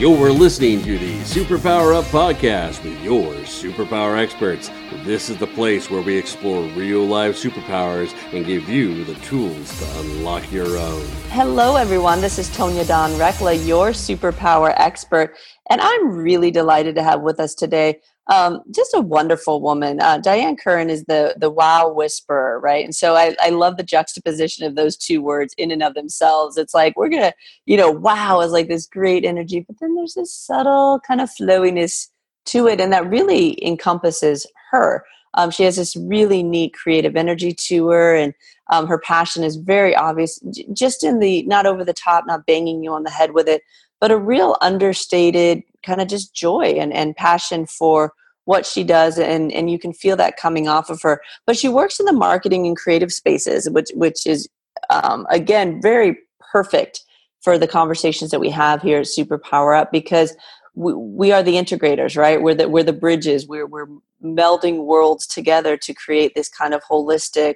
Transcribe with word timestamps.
You're 0.00 0.32
listening 0.32 0.82
to 0.84 0.98
the 0.98 1.18
Superpower 1.24 1.94
Up 1.94 2.06
podcast 2.06 2.82
with 2.82 2.98
your 3.02 3.34
superpower 3.44 4.18
experts. 4.18 4.70
This 5.04 5.28
is 5.28 5.36
the 5.36 5.46
place 5.48 5.90
where 5.90 6.00
we 6.00 6.16
explore 6.16 6.62
real 6.68 7.04
life 7.04 7.36
superpowers 7.36 8.14
and 8.32 8.46
give 8.46 8.66
you 8.66 9.04
the 9.04 9.16
tools 9.16 9.78
to 9.78 10.00
unlock 10.00 10.50
your 10.50 10.78
own. 10.78 11.04
Hello, 11.28 11.76
everyone. 11.76 12.22
This 12.22 12.38
is 12.38 12.48
Tonya 12.48 12.88
Dawn 12.88 13.10
Recla, 13.18 13.66
your 13.66 13.90
superpower 13.90 14.72
expert. 14.78 15.36
And 15.68 15.82
I'm 15.82 16.12
really 16.12 16.50
delighted 16.50 16.94
to 16.94 17.02
have 17.02 17.20
with 17.20 17.38
us 17.38 17.54
today 17.54 18.00
um, 18.30 18.62
just 18.70 18.94
a 18.94 19.00
wonderful 19.00 19.60
woman. 19.60 20.00
Uh, 20.00 20.18
Diane 20.18 20.56
Curran 20.56 20.88
is 20.88 21.04
the 21.04 21.34
the 21.36 21.50
wow 21.50 21.92
whisperer, 21.92 22.60
right? 22.60 22.84
And 22.84 22.94
so 22.94 23.16
I, 23.16 23.34
I 23.40 23.50
love 23.50 23.76
the 23.76 23.82
juxtaposition 23.82 24.64
of 24.64 24.76
those 24.76 24.96
two 24.96 25.20
words 25.20 25.52
in 25.58 25.72
and 25.72 25.82
of 25.82 25.94
themselves. 25.94 26.56
It's 26.56 26.72
like 26.72 26.96
we're 26.96 27.08
gonna, 27.08 27.32
you 27.66 27.76
know, 27.76 27.90
wow 27.90 28.40
is 28.40 28.52
like 28.52 28.68
this 28.68 28.86
great 28.86 29.24
energy, 29.24 29.60
but 29.60 29.76
then 29.80 29.96
there's 29.96 30.14
this 30.14 30.32
subtle 30.32 31.00
kind 31.06 31.20
of 31.20 31.28
flowiness 31.28 32.08
to 32.46 32.68
it, 32.68 32.80
and 32.80 32.92
that 32.92 33.10
really 33.10 33.62
encompasses 33.66 34.46
her. 34.70 35.04
Um, 35.34 35.50
she 35.50 35.64
has 35.64 35.76
this 35.76 35.96
really 35.96 36.42
neat 36.44 36.72
creative 36.74 37.16
energy 37.16 37.52
to 37.52 37.88
her, 37.88 38.14
and 38.14 38.32
um, 38.70 38.86
her 38.86 38.98
passion 38.98 39.42
is 39.42 39.56
very 39.56 39.94
obvious. 39.96 40.40
Just 40.72 41.02
in 41.02 41.18
the 41.18 41.42
not 41.42 41.66
over 41.66 41.84
the 41.84 41.92
top, 41.92 42.26
not 42.28 42.46
banging 42.46 42.84
you 42.84 42.92
on 42.92 43.02
the 43.02 43.10
head 43.10 43.32
with 43.32 43.48
it, 43.48 43.62
but 44.00 44.12
a 44.12 44.16
real 44.16 44.56
understated 44.60 45.64
kind 45.82 46.00
of 46.00 46.08
just 46.08 46.34
joy 46.34 46.64
and, 46.64 46.92
and 46.92 47.16
passion 47.16 47.66
for 47.66 48.12
what 48.44 48.66
she 48.66 48.82
does 48.82 49.18
and 49.18 49.52
and 49.52 49.70
you 49.70 49.78
can 49.78 49.92
feel 49.92 50.16
that 50.16 50.36
coming 50.36 50.66
off 50.66 50.90
of 50.90 51.02
her. 51.02 51.20
But 51.46 51.56
she 51.56 51.68
works 51.68 52.00
in 52.00 52.06
the 52.06 52.12
marketing 52.12 52.66
and 52.66 52.76
creative 52.76 53.12
spaces 53.12 53.68
which 53.70 53.90
which 53.94 54.26
is 54.26 54.48
um, 54.88 55.26
again 55.30 55.80
very 55.80 56.18
perfect 56.52 57.04
for 57.42 57.58
the 57.58 57.68
conversations 57.68 58.30
that 58.30 58.40
we 58.40 58.50
have 58.50 58.82
here 58.82 59.00
at 59.00 59.06
super 59.06 59.38
power 59.38 59.74
up 59.74 59.92
because 59.92 60.34
we, 60.74 60.92
we 60.94 61.32
are 61.32 61.42
the 61.42 61.54
integrators 61.54 62.16
right? 62.16 62.42
We're 62.42 62.54
the 62.54 62.68
we're 62.68 62.82
the 62.82 62.92
bridges. 62.92 63.46
We're 63.46 63.66
we're 63.66 63.88
melding 64.22 64.84
worlds 64.84 65.26
together 65.26 65.76
to 65.76 65.94
create 65.94 66.34
this 66.34 66.48
kind 66.48 66.74
of 66.74 66.82
holistic 66.90 67.54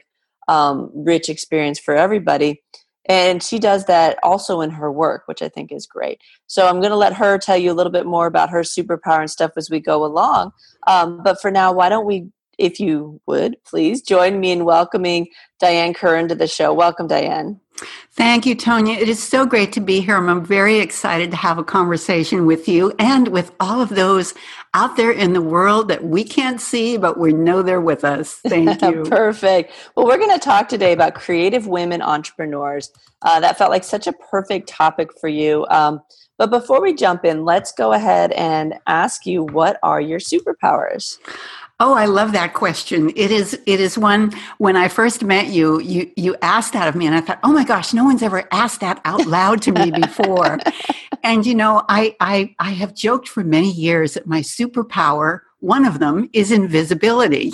um, 0.48 0.90
rich 0.94 1.28
experience 1.28 1.78
for 1.78 1.94
everybody 1.94 2.62
and 3.06 3.42
she 3.42 3.58
does 3.58 3.84
that 3.86 4.18
also 4.22 4.60
in 4.60 4.70
her 4.70 4.90
work 4.90 5.22
which 5.26 5.42
i 5.42 5.48
think 5.48 5.72
is 5.72 5.86
great 5.86 6.20
so 6.46 6.66
i'm 6.66 6.80
going 6.80 6.90
to 6.90 6.96
let 6.96 7.12
her 7.12 7.38
tell 7.38 7.56
you 7.56 7.70
a 7.70 7.74
little 7.74 7.92
bit 7.92 8.06
more 8.06 8.26
about 8.26 8.50
her 8.50 8.60
superpower 8.60 9.20
and 9.20 9.30
stuff 9.30 9.52
as 9.56 9.70
we 9.70 9.80
go 9.80 10.04
along 10.04 10.52
um, 10.86 11.22
but 11.22 11.40
for 11.40 11.50
now 11.50 11.72
why 11.72 11.88
don't 11.88 12.06
we 12.06 12.26
if 12.56 12.78
you 12.78 13.20
would 13.26 13.56
please 13.64 14.00
join 14.00 14.40
me 14.40 14.52
in 14.52 14.64
welcoming 14.64 15.26
diane 15.60 15.94
curran 15.94 16.28
to 16.28 16.34
the 16.34 16.46
show 16.46 16.72
welcome 16.72 17.06
diane 17.06 17.60
Thank 18.12 18.46
you, 18.46 18.54
Tonya. 18.54 18.96
It 18.96 19.08
is 19.08 19.20
so 19.20 19.44
great 19.44 19.72
to 19.72 19.80
be 19.80 20.00
here. 20.00 20.16
I'm 20.16 20.44
very 20.44 20.78
excited 20.78 21.32
to 21.32 21.36
have 21.36 21.58
a 21.58 21.64
conversation 21.64 22.46
with 22.46 22.68
you 22.68 22.92
and 22.98 23.28
with 23.28 23.50
all 23.58 23.80
of 23.80 23.88
those 23.88 24.32
out 24.74 24.96
there 24.96 25.12
in 25.12 25.32
the 25.32 25.40
world 25.40 25.88
that 25.88 26.04
we 26.04 26.24
can't 26.24 26.60
see, 26.60 26.96
but 26.96 27.18
we 27.18 27.32
know 27.32 27.62
they're 27.62 27.80
with 27.80 28.04
us. 28.04 28.34
Thank 28.46 28.82
you. 28.82 29.04
perfect. 29.04 29.72
Well, 29.94 30.06
we're 30.06 30.18
going 30.18 30.36
to 30.36 30.44
talk 30.44 30.68
today 30.68 30.92
about 30.92 31.14
creative 31.14 31.66
women 31.66 32.02
entrepreneurs. 32.02 32.90
Uh, 33.22 33.40
that 33.40 33.56
felt 33.56 33.70
like 33.70 33.84
such 33.84 34.06
a 34.06 34.12
perfect 34.12 34.68
topic 34.68 35.08
for 35.18 35.28
you. 35.28 35.64
Um, 35.70 36.02
but 36.36 36.50
before 36.50 36.82
we 36.82 36.92
jump 36.92 37.24
in, 37.24 37.44
let's 37.44 37.72
go 37.72 37.92
ahead 37.92 38.32
and 38.32 38.74
ask 38.86 39.24
you 39.24 39.44
what 39.44 39.78
are 39.82 40.00
your 40.00 40.18
superpowers? 40.18 41.18
Oh, 41.80 41.94
I 41.94 42.04
love 42.06 42.32
that 42.32 42.54
question. 42.54 43.10
It 43.16 43.32
is 43.32 43.58
it 43.66 43.80
is 43.80 43.98
one 43.98 44.32
when 44.58 44.76
I 44.76 44.86
first 44.86 45.24
met 45.24 45.48
you, 45.48 45.80
you 45.80 46.08
you 46.16 46.36
asked 46.40 46.72
that 46.72 46.86
of 46.86 46.94
me 46.94 47.06
and 47.06 47.16
I 47.16 47.20
thought, 47.20 47.40
"Oh 47.42 47.52
my 47.52 47.64
gosh, 47.64 47.92
no 47.92 48.04
one's 48.04 48.22
ever 48.22 48.46
asked 48.52 48.80
that 48.80 49.00
out 49.04 49.26
loud 49.26 49.60
to 49.62 49.72
me 49.72 49.90
before." 49.90 50.60
and 51.24 51.44
you 51.44 51.54
know, 51.54 51.82
I 51.88 52.14
I 52.20 52.54
I 52.60 52.70
have 52.70 52.94
joked 52.94 53.28
for 53.28 53.42
many 53.42 53.72
years 53.72 54.14
that 54.14 54.26
my 54.26 54.40
superpower, 54.40 55.40
one 55.58 55.84
of 55.84 55.98
them 55.98 56.30
is 56.32 56.52
invisibility. 56.52 57.52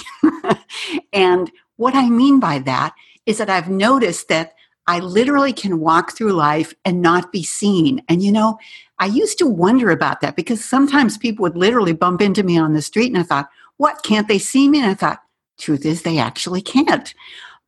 and 1.14 1.50
what 1.76 1.94
I 1.94 2.10
mean 2.10 2.41
by 2.41 2.58
that 2.58 2.94
is 3.25 3.38
that 3.38 3.48
I've 3.48 3.70
noticed 3.70 4.28
that 4.28 4.52
I 4.87 4.98
literally 4.98 5.54
can 5.54 5.81
walk 5.81 6.12
through 6.12 6.32
life 6.32 6.75
and 6.84 7.00
not 7.00 7.32
be 7.32 7.42
seen. 7.42 8.02
And 8.06 8.22
you 8.22 8.32
know, 8.32 8.58
I 8.98 9.06
used 9.06 9.38
to 9.38 9.47
wonder 9.47 9.91
about 9.91 10.20
that 10.20 10.37
because 10.37 10.62
sometimes 10.62 11.16
people 11.16 11.44
would 11.44 11.56
literally 11.56 11.94
bump 11.94 12.20
into 12.20 12.42
me 12.42 12.58
on 12.58 12.75
the 12.75 12.82
street 12.82 13.06
and 13.06 13.16
I 13.16 13.22
thought, 13.22 13.48
what? 13.80 14.02
Can't 14.02 14.28
they 14.28 14.38
see 14.38 14.68
me? 14.68 14.78
And 14.78 14.91
I 14.91 14.92
thought, 14.92 15.22
truth 15.58 15.86
is, 15.86 16.02
they 16.02 16.18
actually 16.18 16.60
can't. 16.60 17.14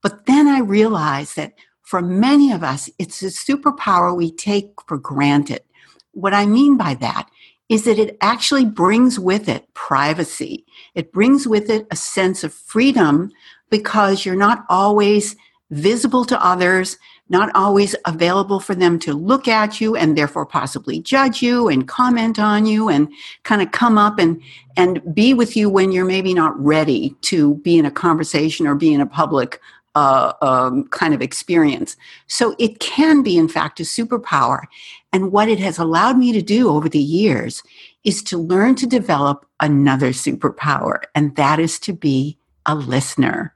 But 0.03 0.27
then 0.27 0.47
I 0.47 0.59
realized 0.59 1.37
that 1.37 1.55
for 1.81 2.03
many 2.03 2.53
of 2.53 2.63
us, 2.63 2.91
it's 2.99 3.23
a 3.23 3.29
superpower 3.29 4.15
we 4.15 4.31
take 4.31 4.73
for 4.87 4.99
granted. 4.99 5.63
What 6.11 6.35
I 6.35 6.45
mean 6.45 6.77
by 6.77 6.97
that 6.97 7.31
is 7.71 7.85
that 7.85 7.99
it 7.99 8.19
actually 8.21 8.67
brings 8.67 9.19
with 9.19 9.49
it 9.49 9.73
privacy. 9.73 10.67
It 10.95 11.15
brings 11.15 11.49
with 11.49 11.71
it 11.71 11.87
a 11.91 11.97
sense 11.97 12.45
of 12.45 12.53
freedom 12.53 13.33
because 13.71 14.27
you're 14.27 14.37
not 14.37 14.67
always 14.69 15.35
visible 15.71 16.27
to 16.27 16.45
others 16.45 16.99
not 17.33 17.51
always 17.55 17.97
available 18.05 18.61
for 18.61 18.75
them 18.75 18.99
to 19.01 19.15
look 19.15 19.49
at 19.49 19.81
you 19.81 19.97
and 19.97 20.17
therefore 20.17 20.45
possibly 20.45 21.01
judge 21.01 21.43
you 21.43 21.67
and 21.67 21.89
comment 21.89 22.39
on 22.39 22.67
you 22.67 22.91
and 22.91 23.09
kind 23.43 23.63
of 23.63 23.73
come 23.73 23.97
up 23.97 24.19
and 24.19 24.41
and 24.77 25.03
be 25.15 25.35
with 25.35 25.57
you 25.57 25.69
when 25.69 25.91
you're 25.91 26.05
maybe 26.05 26.35
not 26.35 26.59
ready 26.63 27.17
to 27.23 27.55
be 27.57 27.79
in 27.79 27.87
a 27.87 27.91
conversation 27.91 28.67
or 28.67 28.75
be 28.75 28.93
in 28.93 29.01
a 29.01 29.07
public 29.07 29.61
uh, 29.95 30.33
um, 30.41 30.85
kind 30.89 31.13
of 31.13 31.21
experience. 31.21 31.97
So 32.27 32.55
it 32.59 32.79
can 32.81 33.23
be, 33.23 33.37
in 33.37 33.49
fact, 33.49 33.81
a 33.81 33.83
superpower. 33.83 34.63
And 35.13 35.31
what 35.31 35.49
it 35.49 35.59
has 35.59 35.79
allowed 35.79 36.17
me 36.17 36.33
to 36.33 36.41
do 36.41 36.71
over 36.71 36.89
the 36.89 36.99
years 36.99 37.63
is 38.05 38.23
to 38.25 38.39
learn 38.39 38.75
to 38.77 38.87
develop 38.87 39.47
another 39.61 40.11
superpower, 40.11 41.03
and 41.15 41.37
that 41.37 41.61
is 41.61 41.79
to 41.81 41.93
be 41.93 42.39
a 42.65 42.75
listener. 42.75 43.55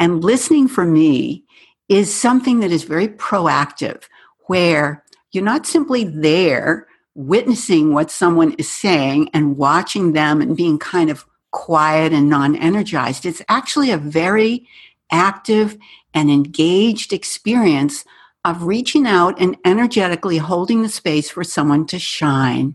And 0.00 0.24
listening 0.24 0.66
for 0.66 0.84
me 0.84 1.43
is 1.88 2.14
something 2.14 2.60
that 2.60 2.70
is 2.70 2.84
very 2.84 3.08
proactive, 3.08 4.04
where 4.46 5.04
you're 5.32 5.44
not 5.44 5.66
simply 5.66 6.04
there 6.04 6.86
witnessing 7.14 7.92
what 7.92 8.10
someone 8.10 8.52
is 8.52 8.68
saying 8.68 9.30
and 9.32 9.56
watching 9.56 10.12
them 10.12 10.40
and 10.40 10.56
being 10.56 10.78
kind 10.78 11.10
of 11.10 11.26
quiet 11.52 12.12
and 12.12 12.28
non 12.28 12.56
energized. 12.56 13.24
It's 13.24 13.42
actually 13.48 13.90
a 13.90 13.98
very 13.98 14.66
active 15.10 15.78
and 16.12 16.30
engaged 16.30 17.12
experience 17.12 18.04
of 18.44 18.64
reaching 18.64 19.06
out 19.06 19.40
and 19.40 19.56
energetically 19.64 20.36
holding 20.36 20.82
the 20.82 20.88
space 20.88 21.30
for 21.30 21.42
someone 21.42 21.86
to 21.86 21.98
shine. 21.98 22.74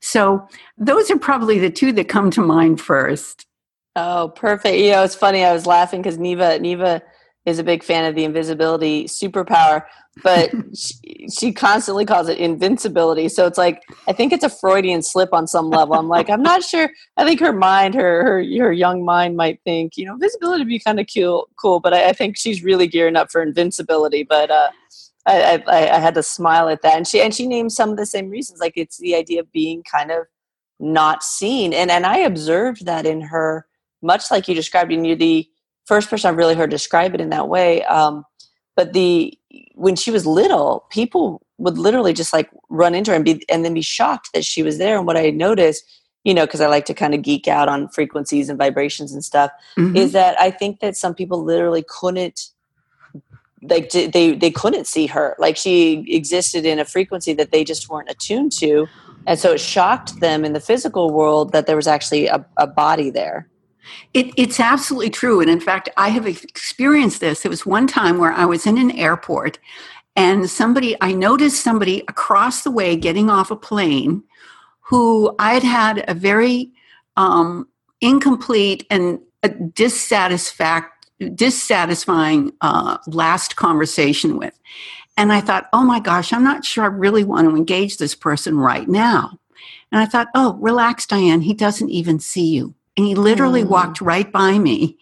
So, 0.00 0.48
those 0.78 1.10
are 1.10 1.18
probably 1.18 1.58
the 1.58 1.70
two 1.70 1.92
that 1.92 2.08
come 2.08 2.30
to 2.32 2.40
mind 2.40 2.80
first. 2.80 3.46
Oh, 3.96 4.32
perfect. 4.34 4.78
You 4.78 4.92
know, 4.92 5.02
it's 5.02 5.14
funny. 5.14 5.44
I 5.44 5.52
was 5.52 5.66
laughing 5.66 6.00
because 6.00 6.16
Neva, 6.16 6.58
Neva 6.58 7.02
is 7.50 7.58
a 7.58 7.64
big 7.64 7.82
fan 7.82 8.04
of 8.04 8.14
the 8.14 8.24
invisibility 8.24 9.04
superpower, 9.04 9.84
but 10.22 10.50
she, 10.74 11.28
she, 11.28 11.52
constantly 11.52 12.04
calls 12.04 12.28
it 12.28 12.38
invincibility. 12.38 13.28
So 13.28 13.46
it's 13.46 13.58
like 13.58 13.82
I 14.08 14.12
think 14.12 14.32
it's 14.32 14.44
a 14.44 14.48
Freudian 14.48 15.02
slip 15.02 15.32
on 15.32 15.46
some 15.46 15.68
level. 15.68 15.94
I'm 15.94 16.08
like 16.08 16.30
I'm 16.30 16.42
not 16.42 16.62
sure. 16.62 16.90
I 17.16 17.24
think 17.24 17.40
her 17.40 17.52
mind, 17.52 17.94
her 17.94 18.24
her 18.24 18.38
her 18.38 18.72
young 18.72 19.04
mind, 19.04 19.36
might 19.36 19.60
think 19.64 19.96
you 19.96 20.06
know 20.06 20.14
invisibility 20.14 20.60
would 20.62 20.68
be 20.68 20.78
kind 20.78 21.00
of 21.00 21.06
cool, 21.14 21.48
cool. 21.60 21.80
But 21.80 21.92
I, 21.92 22.10
I, 22.10 22.12
think 22.12 22.38
she's 22.38 22.62
really 22.62 22.86
gearing 22.86 23.16
up 23.16 23.30
for 23.30 23.42
invincibility. 23.42 24.22
But 24.22 24.50
uh, 24.50 24.70
I, 25.26 25.62
I, 25.66 25.96
I 25.96 25.98
had 25.98 26.14
to 26.14 26.22
smile 26.22 26.68
at 26.68 26.82
that, 26.82 26.96
and 26.96 27.06
she 27.06 27.20
and 27.20 27.34
she 27.34 27.46
named 27.46 27.72
some 27.72 27.90
of 27.90 27.96
the 27.96 28.06
same 28.06 28.30
reasons. 28.30 28.60
Like 28.60 28.74
it's 28.76 28.98
the 28.98 29.14
idea 29.14 29.40
of 29.40 29.52
being 29.52 29.82
kind 29.82 30.10
of 30.10 30.26
not 30.78 31.22
seen, 31.22 31.72
and 31.72 31.90
and 31.90 32.06
I 32.06 32.18
observed 32.18 32.86
that 32.86 33.06
in 33.06 33.20
her, 33.20 33.66
much 34.02 34.30
like 34.30 34.48
you 34.48 34.54
described 34.54 34.92
in 34.92 35.04
you 35.04 35.16
the 35.16 35.48
first 35.90 36.08
person 36.08 36.30
I've 36.30 36.36
really 36.36 36.54
heard 36.54 36.70
describe 36.70 37.14
it 37.16 37.20
in 37.20 37.30
that 37.30 37.48
way. 37.48 37.82
Um, 37.84 38.24
but 38.76 38.92
the 38.92 39.36
when 39.74 39.96
she 39.96 40.12
was 40.12 40.24
little, 40.24 40.86
people 40.90 41.42
would 41.58 41.76
literally 41.76 42.12
just 42.12 42.32
like 42.32 42.48
run 42.68 42.94
into 42.94 43.10
her 43.10 43.16
and 43.16 43.24
be 43.24 43.44
and 43.48 43.64
then 43.64 43.74
be 43.74 43.82
shocked 43.82 44.30
that 44.32 44.44
she 44.44 44.62
was 44.62 44.78
there. 44.78 44.96
And 44.96 45.06
what 45.06 45.16
I 45.16 45.30
noticed, 45.30 45.84
you 46.22 46.32
know, 46.32 46.46
because 46.46 46.60
I 46.60 46.68
like 46.68 46.84
to 46.86 46.94
kind 46.94 47.12
of 47.12 47.22
geek 47.22 47.48
out 47.48 47.68
on 47.68 47.88
frequencies 47.88 48.48
and 48.48 48.56
vibrations 48.56 49.12
and 49.12 49.24
stuff, 49.24 49.50
mm-hmm. 49.76 49.96
is 49.96 50.12
that 50.12 50.40
I 50.40 50.52
think 50.52 50.78
that 50.78 50.96
some 50.96 51.12
people 51.12 51.42
literally 51.42 51.84
couldn't 51.88 52.50
like 53.62 53.90
they 53.90 54.34
they 54.36 54.50
couldn't 54.50 54.86
see 54.86 55.06
her 55.06 55.34
like 55.38 55.56
she 55.56 56.04
existed 56.08 56.64
in 56.64 56.78
a 56.78 56.84
frequency 56.84 57.34
that 57.34 57.50
they 57.50 57.64
just 57.64 57.90
weren't 57.90 58.08
attuned 58.08 58.52
to 58.52 58.86
and 59.26 59.38
so 59.38 59.52
it 59.52 59.60
shocked 59.60 60.20
them 60.20 60.46
in 60.46 60.54
the 60.54 60.60
physical 60.60 61.10
world 61.10 61.52
that 61.52 61.66
there 61.66 61.76
was 61.76 61.86
actually 61.86 62.26
a, 62.26 62.42
a 62.56 62.66
body 62.66 63.10
there 63.10 63.49
it, 64.14 64.32
it's 64.36 64.60
absolutely 64.60 65.10
true. 65.10 65.40
And 65.40 65.50
in 65.50 65.60
fact, 65.60 65.88
I 65.96 66.08
have 66.08 66.26
experienced 66.26 67.20
this. 67.20 67.44
It 67.44 67.48
was 67.48 67.66
one 67.66 67.86
time 67.86 68.18
where 68.18 68.32
I 68.32 68.44
was 68.44 68.66
in 68.66 68.78
an 68.78 68.90
airport 68.92 69.58
and 70.16 70.50
somebody, 70.50 70.96
I 71.00 71.12
noticed 71.12 71.62
somebody 71.62 72.00
across 72.08 72.62
the 72.62 72.70
way 72.70 72.96
getting 72.96 73.30
off 73.30 73.50
a 73.50 73.56
plane 73.56 74.22
who 74.80 75.34
I 75.38 75.54
had 75.54 75.62
had 75.62 76.04
a 76.08 76.14
very 76.14 76.72
um, 77.16 77.68
incomplete 78.00 78.86
and 78.90 79.20
dissatisfact, 79.72 81.06
dissatisfying 81.34 82.52
uh, 82.60 82.98
last 83.06 83.56
conversation 83.56 84.36
with. 84.36 84.58
And 85.16 85.32
I 85.32 85.40
thought, 85.40 85.68
oh 85.72 85.84
my 85.84 86.00
gosh, 86.00 86.32
I'm 86.32 86.44
not 86.44 86.64
sure 86.64 86.84
I 86.84 86.88
really 86.88 87.24
want 87.24 87.48
to 87.48 87.56
engage 87.56 87.98
this 87.98 88.14
person 88.14 88.58
right 88.58 88.88
now. 88.88 89.38
And 89.92 90.00
I 90.00 90.06
thought, 90.06 90.28
oh, 90.34 90.54
relax, 90.60 91.06
Diane. 91.06 91.42
He 91.42 91.54
doesn't 91.54 91.90
even 91.90 92.20
see 92.20 92.46
you. 92.46 92.74
And 93.00 93.06
he 93.06 93.14
literally 93.14 93.62
mm. 93.62 93.68
walked 93.68 94.02
right 94.02 94.30
by 94.30 94.58
me. 94.58 94.98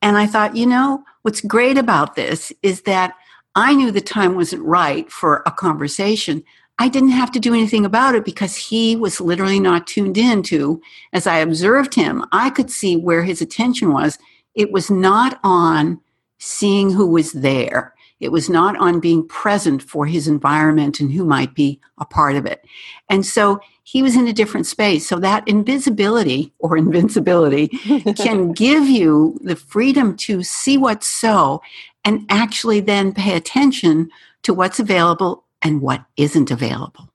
And 0.00 0.16
I 0.16 0.26
thought, 0.26 0.56
you 0.56 0.64
know, 0.64 1.04
what's 1.20 1.42
great 1.42 1.76
about 1.76 2.16
this 2.16 2.54
is 2.62 2.82
that 2.82 3.12
I 3.54 3.74
knew 3.74 3.90
the 3.90 4.00
time 4.00 4.34
wasn't 4.34 4.62
right 4.62 5.12
for 5.12 5.42
a 5.44 5.50
conversation. 5.50 6.42
I 6.78 6.88
didn't 6.88 7.10
have 7.10 7.30
to 7.32 7.38
do 7.38 7.52
anything 7.52 7.84
about 7.84 8.14
it 8.14 8.24
because 8.24 8.56
he 8.56 8.96
was 8.96 9.20
literally 9.20 9.60
not 9.60 9.86
tuned 9.86 10.16
in 10.16 10.42
to. 10.44 10.80
As 11.12 11.26
I 11.26 11.36
observed 11.36 11.94
him, 11.94 12.24
I 12.32 12.48
could 12.48 12.70
see 12.70 12.96
where 12.96 13.24
his 13.24 13.42
attention 13.42 13.92
was. 13.92 14.18
It 14.54 14.72
was 14.72 14.90
not 14.90 15.38
on 15.44 16.00
seeing 16.38 16.92
who 16.92 17.06
was 17.06 17.32
there. 17.32 17.94
It 18.20 18.32
was 18.32 18.48
not 18.48 18.74
on 18.78 19.00
being 19.00 19.28
present 19.28 19.82
for 19.82 20.06
his 20.06 20.26
environment 20.26 20.98
and 20.98 21.12
who 21.12 21.26
might 21.26 21.54
be 21.54 21.78
a 21.98 22.06
part 22.06 22.36
of 22.36 22.46
it. 22.46 22.64
And 23.10 23.26
so 23.26 23.60
he 23.84 24.02
was 24.02 24.16
in 24.16 24.26
a 24.26 24.32
different 24.32 24.66
space. 24.66 25.06
So 25.06 25.18
that 25.20 25.46
invisibility 25.46 26.52
or 26.58 26.76
invincibility 26.76 27.68
can 28.16 28.52
give 28.52 28.88
you 28.88 29.38
the 29.42 29.56
freedom 29.56 30.16
to 30.16 30.42
see 30.42 30.76
what's 30.78 31.06
so 31.06 31.62
and 32.04 32.26
actually 32.30 32.80
then 32.80 33.12
pay 33.12 33.36
attention 33.36 34.10
to 34.42 34.54
what's 34.54 34.80
available 34.80 35.44
and 35.62 35.82
what 35.82 36.04
isn't 36.16 36.50
available. 36.50 37.10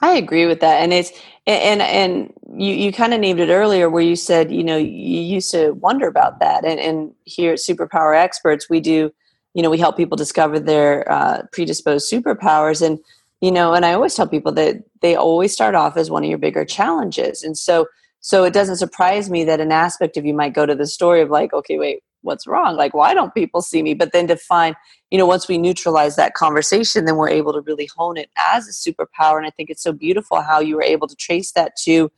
I 0.00 0.16
agree 0.16 0.46
with 0.46 0.60
that. 0.60 0.82
And 0.82 0.92
it's 0.92 1.12
and 1.46 1.82
and 1.82 2.32
you, 2.56 2.72
you 2.72 2.92
kind 2.92 3.14
of 3.14 3.20
named 3.20 3.40
it 3.40 3.48
earlier 3.48 3.88
where 3.88 4.02
you 4.02 4.16
said, 4.16 4.52
you 4.52 4.62
know, 4.62 4.76
you 4.76 5.20
used 5.20 5.50
to 5.52 5.72
wonder 5.72 6.06
about 6.06 6.40
that. 6.40 6.64
And 6.64 6.78
and 6.80 7.14
here 7.24 7.52
at 7.52 7.58
Superpower 7.58 8.16
Experts, 8.16 8.68
we 8.68 8.80
do, 8.80 9.12
you 9.54 9.62
know, 9.62 9.70
we 9.70 9.78
help 9.78 9.96
people 9.96 10.16
discover 10.16 10.60
their 10.60 11.10
uh, 11.10 11.42
predisposed 11.52 12.12
superpowers. 12.12 12.84
And, 12.84 12.98
you 13.40 13.52
know, 13.52 13.74
and 13.74 13.84
I 13.84 13.92
always 13.92 14.14
tell 14.14 14.28
people 14.28 14.52
that 14.52 14.76
they 15.00 15.14
always 15.14 15.52
start 15.52 15.74
off 15.74 15.96
as 15.96 16.10
one 16.10 16.24
of 16.24 16.30
your 16.30 16.38
bigger 16.38 16.64
challenges. 16.64 17.42
And 17.42 17.56
so 17.56 17.86
so 18.20 18.42
it 18.44 18.52
doesn't 18.52 18.76
surprise 18.76 19.30
me 19.30 19.44
that 19.44 19.60
an 19.60 19.70
aspect 19.70 20.16
of 20.16 20.26
you 20.26 20.34
might 20.34 20.52
go 20.52 20.66
to 20.66 20.74
the 20.74 20.88
story 20.88 21.20
of 21.20 21.30
like, 21.30 21.52
okay, 21.52 21.78
wait, 21.78 22.02
what's 22.22 22.48
wrong? 22.48 22.76
Like 22.76 22.94
why 22.94 23.14
don't 23.14 23.32
people 23.32 23.62
see 23.62 23.82
me? 23.82 23.94
But 23.94 24.12
then 24.12 24.26
to 24.28 24.36
find 24.36 24.74
you 25.10 25.18
know 25.18 25.26
once 25.26 25.48
we 25.48 25.58
neutralize 25.58 26.16
that 26.16 26.34
conversation 26.34 27.04
then 27.04 27.16
we're 27.16 27.28
able 27.28 27.52
to 27.52 27.60
really 27.62 27.88
hone 27.96 28.16
it 28.16 28.30
as 28.36 28.68
a 28.68 28.72
superpower. 28.72 29.38
And 29.38 29.46
i 29.46 29.50
think 29.50 29.70
it's 29.70 29.82
so 29.82 29.92
beautiful 29.92 30.40
how 30.42 30.60
you 30.60 30.76
were 30.76 30.82
able 30.82 31.08
to 31.08 31.16
trace 31.16 31.52
that 31.52 31.76
to 31.84 32.10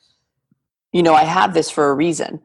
you 0.93 1.03
know 1.03 1.15
i 1.15 1.25
have 1.25 1.55
this 1.55 1.71
for 1.71 1.91
a 1.91 1.95
reason 1.95 2.41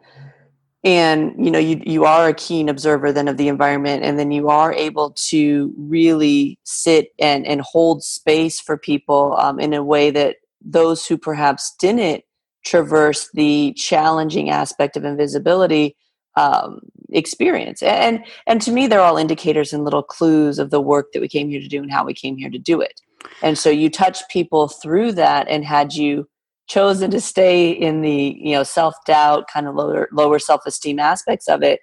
and 0.85 1.33
you 1.43 1.51
know 1.51 1.59
you 1.59 1.81
you 1.83 2.05
are 2.05 2.29
a 2.29 2.33
keen 2.33 2.69
observer 2.69 3.11
then 3.11 3.27
of 3.27 3.37
the 3.37 3.47
environment 3.47 4.03
and 4.03 4.19
then 4.19 4.31
you 4.31 4.47
are 4.49 4.71
able 4.71 5.11
to 5.11 5.73
really 5.77 6.59
sit 6.63 7.09
and 7.19 7.45
and 7.45 7.61
hold 7.61 8.03
space 8.03 8.61
for 8.61 8.77
people 8.77 9.35
um, 9.37 9.59
in 9.59 9.73
a 9.73 9.83
way 9.83 10.11
that 10.11 10.37
those 10.61 11.05
who 11.05 11.17
perhaps 11.17 11.75
didn't 11.79 12.23
traverse 12.63 13.29
the 13.33 13.73
challenging 13.73 14.49
aspect 14.49 14.95
of 14.95 15.03
invisibility 15.03 15.95
um, 16.35 16.79
experience. 17.09 17.81
And 17.81 18.23
and 18.45 18.61
to 18.61 18.71
me 18.71 18.87
they're 18.87 19.01
all 19.01 19.17
indicators 19.17 19.73
and 19.73 19.83
little 19.83 20.03
clues 20.03 20.59
of 20.59 20.69
the 20.69 20.81
work 20.81 21.11
that 21.13 21.21
we 21.21 21.27
came 21.27 21.49
here 21.49 21.61
to 21.61 21.67
do 21.67 21.81
and 21.81 21.91
how 21.91 22.05
we 22.05 22.13
came 22.13 22.37
here 22.37 22.49
to 22.49 22.59
do 22.59 22.81
it. 22.81 23.01
And 23.41 23.57
so 23.57 23.69
you 23.69 23.89
touch 23.89 24.27
people 24.29 24.67
through 24.67 25.13
that 25.13 25.47
and 25.47 25.65
had 25.65 25.93
you 25.93 26.27
chosen 26.67 27.11
to 27.11 27.21
stay 27.21 27.69
in 27.69 28.01
the 28.01 28.35
you 28.39 28.53
know 28.53 28.63
self-doubt 28.63 29.47
kind 29.51 29.67
of 29.67 29.75
lower 29.75 30.07
lower 30.11 30.39
self-esteem 30.39 30.99
aspects 30.99 31.47
of 31.47 31.61
it 31.63 31.79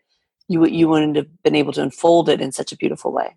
you 0.53 0.67
you 0.67 0.89
wouldn't 0.89 1.17
have 1.17 1.43
been 1.43 1.55
able 1.55 1.73
to 1.73 1.83
unfold 1.83 2.29
it 2.29 2.41
in 2.41 2.53
such 2.53 2.73
a 2.73 2.77
beautiful 2.77 3.13
way. 3.13 3.35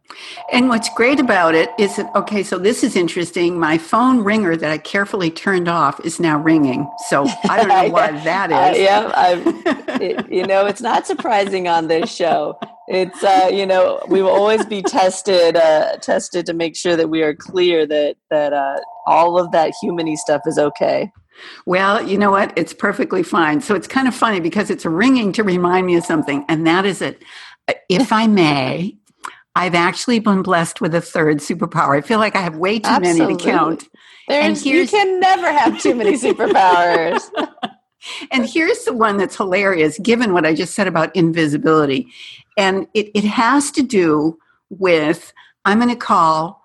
And 0.52 0.70
what's 0.70 0.90
great 0.90 1.20
about 1.20 1.56
it 1.56 1.70
is 1.80 1.96
that 1.96 2.14
okay, 2.16 2.44
so 2.44 2.58
this 2.58 2.84
is 2.84 2.96
interesting. 2.96 3.60
My 3.60 3.78
phone 3.78 4.20
ringer 4.20 4.56
that 4.58 4.72
I 4.72 4.78
carefully 4.78 5.32
turned 5.32 5.68
off 5.68 6.00
is 6.04 6.20
now 6.20 6.38
ringing. 6.38 6.90
So 7.08 7.26
I 7.50 7.58
don't 7.58 7.70
know 7.70 7.90
why 7.90 8.12
that 8.24 8.52
is. 8.52 8.78
Uh, 8.78 8.82
yeah, 8.82 9.98
it, 10.02 10.30
you 10.32 10.46
know, 10.46 10.66
it's 10.66 10.82
not 10.82 11.08
surprising 11.08 11.68
on 11.68 11.88
this 11.88 12.14
show. 12.14 12.60
It's 12.88 13.24
uh, 13.24 13.50
you 13.52 13.66
know, 13.66 14.02
we 14.08 14.22
will 14.22 14.32
always 14.32 14.66
be 14.66 14.82
tested 14.82 15.56
uh, 15.56 15.98
tested 15.98 16.46
to 16.48 16.54
make 16.54 16.76
sure 16.76 16.96
that 16.96 17.10
we 17.10 17.24
are 17.24 17.34
clear 17.34 17.86
that 17.88 18.18
that 18.30 18.54
uh, 18.54 18.78
all 19.08 19.40
of 19.40 19.52
that 19.52 19.74
humany 19.82 20.16
stuff 20.16 20.42
is 20.46 20.58
okay. 20.58 21.12
Well, 21.66 22.02
you 22.08 22.18
know 22.18 22.32
what? 22.32 22.54
It's 22.56 22.74
perfectly 22.74 23.24
fine. 23.24 23.62
So 23.62 23.76
it's 23.76 23.88
kind 23.88 24.08
of 24.08 24.16
funny 24.16 24.40
because 24.40 24.70
it's 24.70 24.86
ringing 24.86 25.32
to 25.34 25.44
remind 25.44 25.86
me 25.86 25.96
of 25.96 26.06
something, 26.06 26.46
and 26.48 26.66
that 26.68 26.86
is 26.86 27.02
it. 27.02 27.24
If 27.90 28.14
I 28.14 28.28
may, 28.28 28.98
I've 29.56 29.76
actually 29.76 30.20
been 30.20 30.42
blessed 30.42 30.82
with 30.82 30.94
a 30.94 31.02
third 31.02 31.38
superpower. 31.38 31.98
I 31.98 32.02
feel 32.02 32.20
like 32.20 32.36
I 32.36 32.42
have 32.42 32.58
way 32.58 32.80
too 32.80 32.90
Absolutely. 32.90 33.22
many 33.22 33.38
to 33.38 33.44
count. 33.44 33.88
There's, 34.28 34.66
you 34.66 34.88
can 34.88 35.20
never 35.20 35.52
have 35.52 35.82
too 35.82 35.96
many 35.96 36.14
superpowers. 36.18 37.22
and 38.32 38.48
here's 38.48 38.84
the 38.84 38.94
one 38.94 39.18
that's 39.18 39.38
hilarious, 39.38 39.98
given 40.00 40.34
what 40.34 40.46
I 40.46 40.54
just 40.54 40.76
said 40.76 40.88
about 40.88 41.16
invisibility. 41.16 42.08
And 42.58 42.88
it, 42.94 43.12
it 43.14 43.24
has 43.24 43.72
to 43.72 43.84
do 43.84 44.38
with, 44.70 45.32
I'm 45.64 45.80
going 45.80 45.90
to 45.90 45.96
call, 45.96 46.62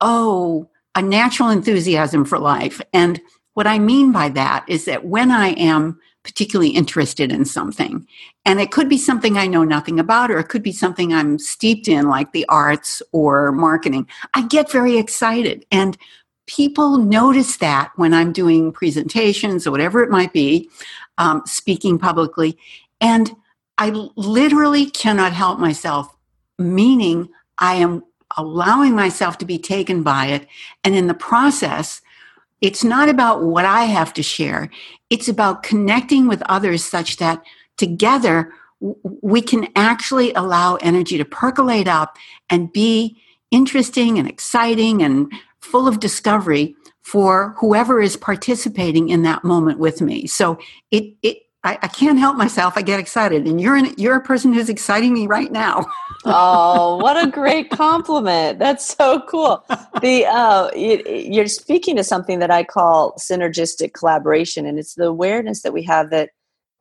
oh, 0.00 0.68
a 0.94 1.02
natural 1.02 1.48
enthusiasm 1.48 2.24
for 2.24 2.38
life. 2.38 2.80
And 2.92 3.20
what 3.54 3.66
I 3.66 3.78
mean 3.78 4.12
by 4.12 4.28
that 4.30 4.64
is 4.68 4.84
that 4.86 5.04
when 5.04 5.30
I 5.30 5.48
am 5.50 6.00
particularly 6.22 6.70
interested 6.70 7.32
in 7.32 7.44
something, 7.44 8.06
and 8.44 8.60
it 8.60 8.70
could 8.70 8.88
be 8.88 8.98
something 8.98 9.36
I 9.36 9.46
know 9.46 9.64
nothing 9.64 9.98
about, 9.98 10.30
or 10.30 10.38
it 10.38 10.48
could 10.48 10.62
be 10.62 10.72
something 10.72 11.12
I'm 11.12 11.38
steeped 11.38 11.88
in, 11.88 12.08
like 12.08 12.32
the 12.32 12.46
arts 12.48 13.02
or 13.12 13.52
marketing, 13.52 14.06
I 14.34 14.46
get 14.46 14.70
very 14.70 14.98
excited. 14.98 15.66
And 15.70 15.98
people 16.46 16.98
notice 16.98 17.56
that 17.58 17.92
when 17.96 18.14
I'm 18.14 18.32
doing 18.32 18.72
presentations 18.72 19.66
or 19.66 19.70
whatever 19.70 20.02
it 20.02 20.10
might 20.10 20.32
be, 20.32 20.70
um, 21.18 21.42
speaking 21.46 21.98
publicly. 21.98 22.56
And 23.00 23.34
I 23.78 23.90
literally 24.16 24.86
cannot 24.86 25.32
help 25.32 25.58
myself, 25.58 26.14
meaning 26.58 27.28
I 27.58 27.74
am 27.74 28.04
allowing 28.36 28.94
myself 28.94 29.38
to 29.38 29.44
be 29.44 29.58
taken 29.58 30.02
by 30.02 30.26
it. 30.26 30.46
And 30.84 30.94
in 30.94 31.06
the 31.06 31.14
process, 31.14 32.00
it's 32.62 32.84
not 32.84 33.08
about 33.08 33.42
what 33.42 33.64
I 33.64 33.84
have 33.84 34.14
to 34.14 34.22
share. 34.22 34.70
It's 35.10 35.28
about 35.28 35.64
connecting 35.64 36.28
with 36.28 36.42
others 36.42 36.84
such 36.84 37.18
that 37.18 37.42
together 37.76 38.52
we 38.80 39.42
can 39.42 39.68
actually 39.76 40.32
allow 40.34 40.76
energy 40.76 41.18
to 41.18 41.24
percolate 41.24 41.88
up 41.88 42.16
and 42.48 42.72
be 42.72 43.20
interesting 43.50 44.18
and 44.18 44.28
exciting 44.28 45.02
and 45.02 45.30
full 45.60 45.86
of 45.86 46.00
discovery 46.00 46.74
for 47.02 47.54
whoever 47.58 48.00
is 48.00 48.16
participating 48.16 49.08
in 49.08 49.22
that 49.22 49.44
moment 49.44 49.78
with 49.78 50.00
me. 50.00 50.26
So 50.26 50.58
it, 50.90 51.14
it 51.22 51.38
I, 51.64 51.78
I, 51.82 51.88
can't 51.88 52.18
help 52.18 52.36
myself. 52.36 52.74
I 52.76 52.82
get 52.82 52.98
excited, 52.98 53.46
and 53.46 53.60
you're 53.60 53.76
an, 53.76 53.94
you're 53.96 54.16
a 54.16 54.20
person 54.20 54.52
who's 54.52 54.68
exciting 54.68 55.14
me 55.14 55.28
right 55.28 55.52
now. 55.52 55.86
oh, 56.24 56.96
what 56.96 57.22
a 57.22 57.30
great 57.30 57.70
compliment! 57.70 58.58
That's 58.58 58.84
so 58.84 59.20
cool. 59.28 59.64
The 60.00 60.26
uh, 60.26 60.70
you're 60.74 61.46
speaking 61.46 61.94
to 61.96 62.04
something 62.04 62.40
that 62.40 62.50
I 62.50 62.64
call 62.64 63.14
synergistic 63.14 63.92
collaboration, 63.92 64.66
and 64.66 64.78
it's 64.78 64.94
the 64.94 65.06
awareness 65.06 65.62
that 65.62 65.72
we 65.72 65.84
have 65.84 66.10
that 66.10 66.30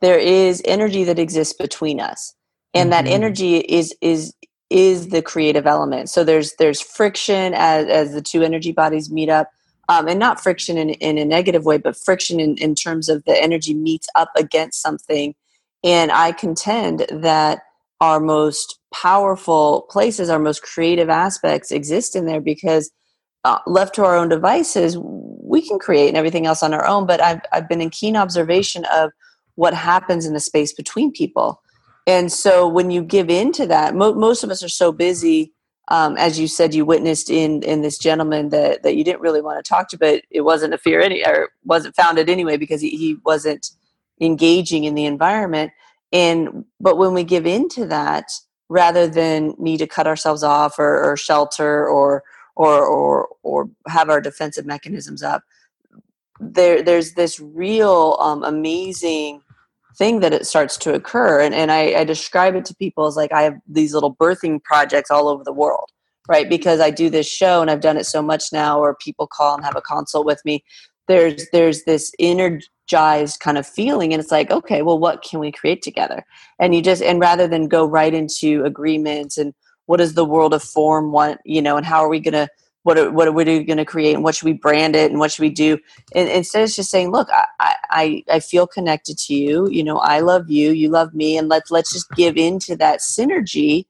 there 0.02 0.18
is 0.18 0.64
energy 0.66 1.04
that 1.04 1.20
exists 1.20 1.54
between 1.54 2.00
us, 2.00 2.34
and 2.74 2.92
mm-hmm. 2.92 3.06
that 3.06 3.12
energy 3.12 3.58
is 3.58 3.96
is 4.02 4.34
is 4.72 5.10
the 5.10 5.22
creative 5.22 5.68
element. 5.68 6.10
So 6.10 6.24
there's 6.24 6.56
there's 6.58 6.82
friction 6.82 7.54
as 7.54 7.88
as 7.88 8.14
the 8.14 8.22
two 8.22 8.42
energy 8.42 8.72
bodies 8.72 9.12
meet 9.12 9.30
up 9.30 9.52
um, 9.90 10.08
and 10.08 10.20
not 10.20 10.42
friction 10.42 10.78
in, 10.78 10.92
in 10.92 11.18
a 11.18 11.26
negative 11.26 11.66
way, 11.66 11.78
but 11.78 11.98
friction 11.98 12.40
in, 12.40 12.58
in 12.58 12.76
terms 12.76 13.10
of 13.10 13.24
the 13.26 13.42
energy 13.42 13.74
meets 13.74 14.08
up 14.16 14.32
against 14.36 14.82
something. 14.82 15.36
And 15.84 16.12
I 16.12 16.32
contend 16.32 17.06
that 17.10 17.64
our 18.00 18.20
most 18.20 18.80
powerful 18.94 19.88
places, 19.90 20.30
our 20.30 20.40
most 20.40 20.64
creative 20.64 21.10
aspects 21.10 21.72
exist 21.72 22.16
in 22.16 22.26
there 22.26 22.42
because 22.42 22.92
uh, 23.44 23.60
left 23.66 23.96
to 23.96 24.04
our 24.04 24.16
own 24.16 24.30
devices, 24.30 24.98
we 24.98 25.68
can 25.68 25.80
create 25.80 26.08
and 26.08 26.18
everything 26.18 26.46
else 26.46 26.62
on 26.62 26.74
our 26.74 26.86
own. 26.86 27.06
But 27.06 27.22
I've, 27.22 27.42
I've 27.52 27.68
been 27.68 27.82
in 27.82 27.90
keen 27.90 28.16
observation 28.16 28.86
of 28.94 29.12
what 29.56 29.74
happens 29.74 30.26
in 30.26 30.34
the 30.34 30.40
space 30.40 30.74
between 30.74 31.12
people. 31.12 31.62
And 32.08 32.32
so 32.32 32.68
when 32.68 32.92
you 32.92 33.04
give 33.04 33.30
in 33.30 33.52
to 33.54 33.68
that, 33.68 33.96
mo- 33.96 34.14
most 34.14 34.44
of 34.44 34.50
us 34.50 34.64
are 34.64 34.70
so 34.70 34.92
busy 34.92 35.54
um, 35.92 36.16
as 36.18 36.40
you 36.40 36.48
said 36.48 36.74
you 36.74 36.86
witnessed 36.86 37.30
in 37.30 37.62
in 37.64 37.82
this 37.82 37.98
gentleman 37.98 38.50
that 38.50 38.82
that 38.84 38.96
you 38.96 39.04
didn't 39.04 39.22
really 39.22 39.42
want 39.42 39.64
to 39.64 39.70
talk 39.70 39.90
to 39.90 39.98
but 39.98 40.24
it 40.32 40.42
wasn't 40.42 40.74
a 40.74 40.78
fear 40.78 41.02
any 41.02 41.24
or 41.26 41.50
wasn't 41.66 41.96
founded 41.96 42.30
anyway 42.30 42.56
because 42.56 42.80
he, 42.80 42.92
he 42.92 43.18
wasn't 43.26 43.72
engaging 44.22 44.86
in 44.86 44.96
the 44.96 45.06
environment. 45.06 45.74
And 46.14 46.66
but 46.80 46.98
when 46.98 47.14
we 47.14 47.24
give 47.26 47.46
into 47.46 47.86
that 47.88 48.32
rather 48.70 49.06
than 49.06 49.54
need 49.58 49.78
to 49.78 49.88
cut 49.88 50.08
ourselves 50.08 50.44
off 50.44 50.80
or, 50.80 51.04
or 51.04 51.18
shelter 51.18 51.88
or 51.88 52.24
or 52.56 52.86
or 52.86 53.30
or 53.44 53.70
have 53.88 54.10
our 54.10 54.22
defensive 54.22 54.66
mechanisms 54.66 55.24
up 55.24 55.44
there 56.40 56.82
there's 56.82 57.14
this 57.14 57.40
real 57.40 58.18
um, 58.20 58.44
amazing 58.44 59.42
thing 60.02 60.20
that 60.22 60.34
it 60.34 60.48
starts 60.48 60.78
to 60.78 60.94
occur 60.94 61.40
and, 61.40 61.54
and 61.54 61.72
I, 61.72 62.00
I 62.00 62.04
describe 62.04 62.56
it 62.56 62.66
to 62.66 62.76
people 62.76 63.06
as 63.06 63.16
like 63.16 63.32
i 63.32 63.44
have 63.44 63.54
these 63.68 63.94
little 63.94 64.16
birthing 64.16 64.64
projects 64.64 65.12
all 65.12 65.28
over 65.28 65.44
the 65.44 65.54
world 65.54 65.90
right? 66.28 66.50
Because 66.50 66.80
i 66.80 66.90
do 66.90 67.10
this 67.10 67.28
show 67.28 67.62
and 67.62 67.70
i've 67.70 67.82
done 67.82 67.98
it 67.98 68.06
so 68.06 68.22
much 68.22 68.46
now 68.52 68.80
or 68.80 68.96
people 68.96 69.28
call 69.28 69.56
and 69.56 69.64
have 69.64 69.76
a 69.76 69.82
consult 69.82 70.26
with 70.26 70.42
me 70.44 70.64
there's 71.08 71.50
there's 71.52 71.84
this 71.84 72.12
energized 72.20 73.40
kind 73.40 73.58
of 73.58 73.68
feeling 73.68 74.14
and 74.14 74.22
it's 74.22 74.32
like 74.32 74.52
okay 74.52 74.82
well 74.82 74.98
what 74.98 75.24
can 75.24 75.40
we 75.40 75.52
create 75.52 75.82
together? 75.82 76.24
And 76.60 76.74
you 76.74 76.82
just 76.82 77.02
and 77.02 77.20
rather 77.20 77.48
than 77.48 77.68
go 77.68 77.86
right 77.86 78.14
into 78.14 78.64
agreements 78.64 79.38
and 79.38 79.54
what 79.88 79.98
does 79.98 80.14
the 80.14 80.26
world 80.26 80.54
of 80.54 80.64
form 80.64 81.12
want 81.12 81.40
you 81.46 81.62
know 81.62 81.78
and 81.78 81.86
how 81.86 82.04
are 82.04 82.10
we 82.10 82.20
going 82.20 82.34
to 82.34 82.48
what 82.84 82.98
are, 82.98 83.12
what 83.12 83.28
are 83.28 83.32
we 83.32 83.64
going 83.64 83.78
to 83.78 83.86
create 83.86 84.14
and 84.14 84.24
what 84.24 84.36
should 84.36 84.46
we 84.46 84.54
brand 84.54 84.96
it 84.96 85.12
and 85.12 85.20
what 85.20 85.32
should 85.32 85.44
we 85.44 85.50
do? 85.50 85.78
And 86.16 86.30
instead 86.30 86.64
it's 86.64 86.76
just 86.76 86.90
saying 86.90 87.12
look 87.12 87.30
I, 87.60 87.76
I 87.90 88.24
i 88.30 88.40
feel 88.40 88.68
connected 88.68 89.18
to 89.18 89.34
you 89.34 89.70
you 89.70 89.84
know 89.84 89.98
i 89.98 90.20
love 90.20 90.50
you 90.50 90.72
you 90.72 90.90
love 90.90 91.14
me 91.14 91.38
and 91.38 91.48
let's 91.50 91.72
let's 91.72 91.92
just 91.92 92.10
give 92.12 92.38
into 92.38 92.76
that 92.78 93.00
synergy 93.00 93.86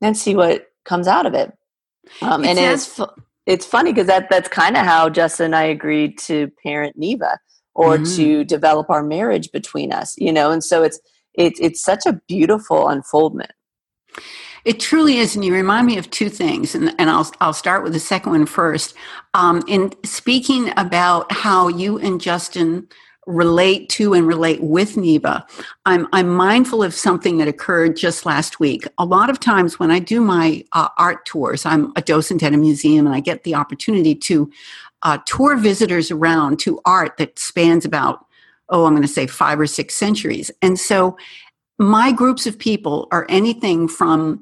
and 0.00 0.16
see 0.16 0.34
what 0.34 0.66
comes 0.84 1.08
out 1.08 1.26
of 1.26 1.34
it. 1.34 1.52
Um, 2.22 2.44
and 2.44 2.58
it's 2.58 3.00
it's 3.46 3.66
funny 3.66 3.92
because 3.92 4.06
that 4.06 4.28
that's 4.30 4.48
kind 4.48 4.76
of 4.76 4.84
how 4.84 5.08
justin 5.08 5.46
and 5.46 5.56
i 5.56 5.64
agreed 5.64 6.18
to 6.18 6.50
parent 6.62 6.96
neva 6.96 7.38
or 7.74 7.96
mm-hmm. 7.96 8.16
to 8.16 8.44
develop 8.44 8.88
our 8.90 9.02
marriage 9.02 9.50
between 9.52 9.92
us 9.92 10.14
you 10.18 10.32
know? 10.32 10.50
And 10.50 10.62
so 10.62 10.82
it's 10.82 11.00
it's 11.34 11.58
it's 11.60 11.82
such 11.82 12.06
a 12.06 12.20
beautiful 12.28 12.88
unfoldment 12.88 13.52
it 14.66 14.80
truly 14.80 15.18
is, 15.18 15.36
and 15.36 15.44
you 15.44 15.54
remind 15.54 15.86
me 15.86 15.96
of 15.96 16.10
two 16.10 16.28
things, 16.28 16.74
and, 16.74 16.92
and 16.98 17.08
I'll 17.08 17.30
I'll 17.40 17.52
start 17.52 17.84
with 17.84 17.92
the 17.92 18.00
second 18.00 18.32
one 18.32 18.46
first. 18.46 18.94
Um, 19.32 19.62
in 19.68 19.92
speaking 20.04 20.72
about 20.76 21.30
how 21.30 21.68
you 21.68 21.98
and 21.98 22.20
Justin 22.20 22.88
relate 23.28 23.88
to 23.90 24.12
and 24.12 24.26
relate 24.26 24.60
with 24.60 24.96
Neva, 24.96 25.46
I'm 25.86 26.08
I'm 26.12 26.28
mindful 26.28 26.82
of 26.82 26.94
something 26.94 27.38
that 27.38 27.46
occurred 27.46 27.96
just 27.96 28.26
last 28.26 28.58
week. 28.58 28.88
A 28.98 29.04
lot 29.04 29.30
of 29.30 29.38
times 29.38 29.78
when 29.78 29.92
I 29.92 30.00
do 30.00 30.20
my 30.20 30.64
uh, 30.72 30.88
art 30.98 31.24
tours, 31.26 31.64
I'm 31.64 31.92
a 31.94 32.02
docent 32.02 32.42
at 32.42 32.52
a 32.52 32.56
museum, 32.56 33.06
and 33.06 33.14
I 33.14 33.20
get 33.20 33.44
the 33.44 33.54
opportunity 33.54 34.16
to 34.16 34.50
uh, 35.02 35.18
tour 35.26 35.56
visitors 35.56 36.10
around 36.10 36.58
to 36.60 36.80
art 36.84 37.18
that 37.18 37.38
spans 37.38 37.84
about 37.84 38.26
oh, 38.68 38.84
I'm 38.84 38.94
going 38.94 39.02
to 39.02 39.08
say 39.08 39.28
five 39.28 39.60
or 39.60 39.68
six 39.68 39.94
centuries, 39.94 40.50
and 40.60 40.76
so 40.76 41.16
my 41.78 42.10
groups 42.10 42.48
of 42.48 42.58
people 42.58 43.06
are 43.12 43.26
anything 43.28 43.86
from 43.86 44.40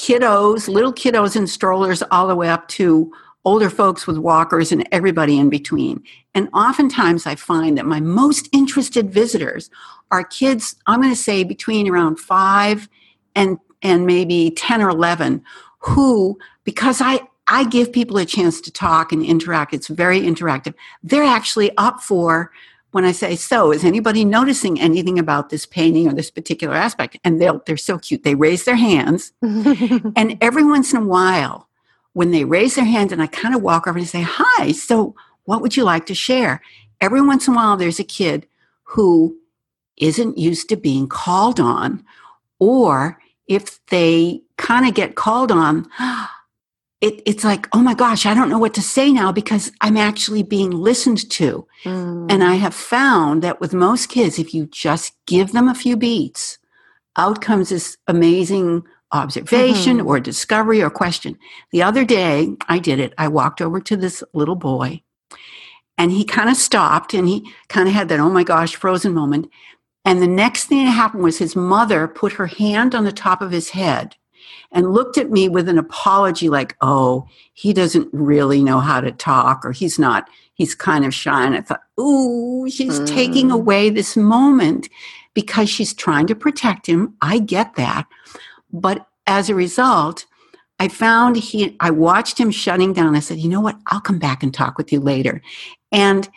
kiddos, 0.00 0.66
little 0.66 0.94
kiddos 0.94 1.36
in 1.36 1.46
strollers, 1.46 2.02
all 2.10 2.26
the 2.26 2.34
way 2.34 2.48
up 2.48 2.66
to 2.68 3.12
older 3.44 3.68
folks 3.68 4.06
with 4.06 4.16
walkers 4.16 4.72
and 4.72 4.88
everybody 4.92 5.38
in 5.38 5.50
between. 5.50 6.02
And 6.34 6.48
oftentimes 6.54 7.26
I 7.26 7.34
find 7.34 7.76
that 7.76 7.84
my 7.84 8.00
most 8.00 8.48
interested 8.50 9.12
visitors 9.12 9.68
are 10.10 10.24
kids, 10.24 10.74
I'm 10.86 11.02
going 11.02 11.12
to 11.12 11.20
say 11.20 11.44
between 11.44 11.86
around 11.86 12.16
five 12.16 12.88
and, 13.34 13.58
and 13.82 14.06
maybe 14.06 14.52
10 14.52 14.80
or 14.80 14.88
11, 14.88 15.42
who, 15.80 16.38
because 16.64 17.02
I, 17.02 17.20
I 17.46 17.64
give 17.64 17.92
people 17.92 18.16
a 18.16 18.24
chance 18.24 18.60
to 18.62 18.70
talk 18.70 19.12
and 19.12 19.22
interact, 19.22 19.74
it's 19.74 19.88
very 19.88 20.22
interactive, 20.22 20.74
they're 21.02 21.24
actually 21.24 21.76
up 21.76 22.00
for 22.00 22.50
when 22.92 23.04
I 23.04 23.12
say, 23.12 23.36
so 23.36 23.72
is 23.72 23.84
anybody 23.84 24.24
noticing 24.24 24.80
anything 24.80 25.18
about 25.18 25.50
this 25.50 25.64
painting 25.64 26.08
or 26.08 26.12
this 26.12 26.30
particular 26.30 26.74
aspect? 26.74 27.18
And 27.22 27.40
they'll, 27.40 27.62
they're 27.64 27.76
so 27.76 27.98
cute. 27.98 28.24
They 28.24 28.34
raise 28.34 28.64
their 28.64 28.76
hands. 28.76 29.32
and 29.42 30.36
every 30.40 30.64
once 30.64 30.92
in 30.92 31.02
a 31.02 31.06
while, 31.06 31.68
when 32.12 32.32
they 32.32 32.44
raise 32.44 32.74
their 32.74 32.84
hand 32.84 33.12
and 33.12 33.22
I 33.22 33.26
kind 33.26 33.54
of 33.54 33.62
walk 33.62 33.86
over 33.86 33.98
and 33.98 34.08
say, 34.08 34.22
hi, 34.22 34.72
so 34.72 35.14
what 35.44 35.62
would 35.62 35.76
you 35.76 35.84
like 35.84 36.06
to 36.06 36.14
share? 36.14 36.60
Every 37.00 37.20
once 37.20 37.46
in 37.46 37.54
a 37.54 37.56
while, 37.56 37.76
there's 37.76 38.00
a 38.00 38.04
kid 38.04 38.46
who 38.82 39.36
isn't 39.96 40.38
used 40.38 40.68
to 40.68 40.76
being 40.76 41.06
called 41.06 41.60
on, 41.60 42.04
or 42.58 43.20
if 43.46 43.84
they 43.86 44.42
kind 44.56 44.86
of 44.86 44.94
get 44.94 45.14
called 45.14 45.52
on, 45.52 45.88
it, 47.00 47.22
it's 47.24 47.44
like, 47.44 47.66
oh 47.72 47.80
my 47.80 47.94
gosh, 47.94 48.26
I 48.26 48.34
don't 48.34 48.50
know 48.50 48.58
what 48.58 48.74
to 48.74 48.82
say 48.82 49.10
now 49.10 49.32
because 49.32 49.72
I'm 49.80 49.96
actually 49.96 50.42
being 50.42 50.70
listened 50.70 51.30
to. 51.30 51.66
Mm. 51.84 52.30
And 52.30 52.44
I 52.44 52.54
have 52.54 52.74
found 52.74 53.42
that 53.42 53.60
with 53.60 53.72
most 53.72 54.08
kids, 54.08 54.38
if 54.38 54.52
you 54.52 54.66
just 54.66 55.14
give 55.26 55.52
them 55.52 55.68
a 55.68 55.74
few 55.74 55.96
beats, 55.96 56.58
out 57.16 57.40
comes 57.40 57.70
this 57.70 57.96
amazing 58.06 58.82
observation 59.12 59.98
mm-hmm. 59.98 60.06
or 60.06 60.20
discovery 60.20 60.82
or 60.82 60.90
question. 60.90 61.38
The 61.72 61.82
other 61.82 62.04
day, 62.04 62.54
I 62.68 62.78
did 62.78 63.00
it. 63.00 63.14
I 63.18 63.28
walked 63.28 63.60
over 63.60 63.80
to 63.80 63.96
this 63.96 64.22
little 64.34 64.54
boy 64.54 65.02
and 65.98 66.12
he 66.12 66.24
kind 66.24 66.48
of 66.48 66.56
stopped 66.56 67.14
and 67.14 67.26
he 67.26 67.50
kind 67.68 67.88
of 67.88 67.94
had 67.94 68.08
that, 68.08 68.20
oh 68.20 68.30
my 68.30 68.44
gosh, 68.44 68.76
frozen 68.76 69.12
moment. 69.12 69.50
And 70.04 70.22
the 70.22 70.26
next 70.26 70.64
thing 70.64 70.84
that 70.84 70.92
happened 70.92 71.22
was 71.22 71.38
his 71.38 71.56
mother 71.56 72.08
put 72.08 72.34
her 72.34 72.46
hand 72.46 72.94
on 72.94 73.04
the 73.04 73.12
top 73.12 73.42
of 73.42 73.50
his 73.50 73.70
head 73.70 74.16
and 74.72 74.92
looked 74.92 75.18
at 75.18 75.30
me 75.30 75.48
with 75.48 75.68
an 75.68 75.78
apology 75.78 76.48
like, 76.48 76.76
oh, 76.80 77.26
he 77.54 77.72
doesn't 77.72 78.08
really 78.12 78.62
know 78.62 78.80
how 78.80 79.00
to 79.00 79.12
talk 79.12 79.64
or 79.64 79.72
he's 79.72 79.98
not, 79.98 80.28
he's 80.54 80.74
kind 80.74 81.04
of 81.04 81.14
shy. 81.14 81.44
And 81.44 81.54
I 81.54 81.60
thought, 81.60 81.82
ooh, 81.98 82.68
she's 82.70 83.00
mm. 83.00 83.06
taking 83.06 83.50
away 83.50 83.90
this 83.90 84.16
moment 84.16 84.88
because 85.34 85.68
she's 85.68 85.94
trying 85.94 86.26
to 86.28 86.34
protect 86.34 86.86
him. 86.86 87.14
I 87.20 87.38
get 87.38 87.74
that. 87.76 88.06
But 88.72 89.06
as 89.26 89.48
a 89.48 89.54
result, 89.54 90.26
I 90.78 90.88
found 90.88 91.36
he, 91.36 91.76
I 91.80 91.90
watched 91.90 92.38
him 92.38 92.50
shutting 92.50 92.92
down. 92.92 93.14
I 93.14 93.20
said, 93.20 93.38
you 93.38 93.48
know 93.48 93.60
what? 93.60 93.78
I'll 93.88 94.00
come 94.00 94.18
back 94.18 94.42
and 94.42 94.52
talk 94.52 94.78
with 94.78 94.92
you 94.92 95.00
later. 95.00 95.42
And 95.92 96.28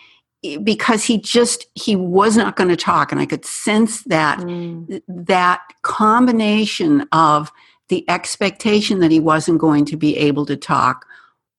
because 0.63 1.03
he 1.03 1.17
just 1.17 1.65
he 1.73 1.95
was 1.95 2.35
not 2.35 2.55
going 2.55 2.69
to 2.69 2.75
talk 2.75 3.11
and 3.11 3.21
i 3.21 3.25
could 3.25 3.45
sense 3.45 4.03
that 4.03 4.37
mm. 4.39 5.01
that 5.07 5.61
combination 5.83 7.07
of 7.13 7.51
the 7.89 8.09
expectation 8.09 8.99
that 8.99 9.11
he 9.11 9.19
wasn't 9.19 9.59
going 9.59 9.85
to 9.85 9.97
be 9.97 10.17
able 10.17 10.45
to 10.45 10.55
talk 10.55 11.05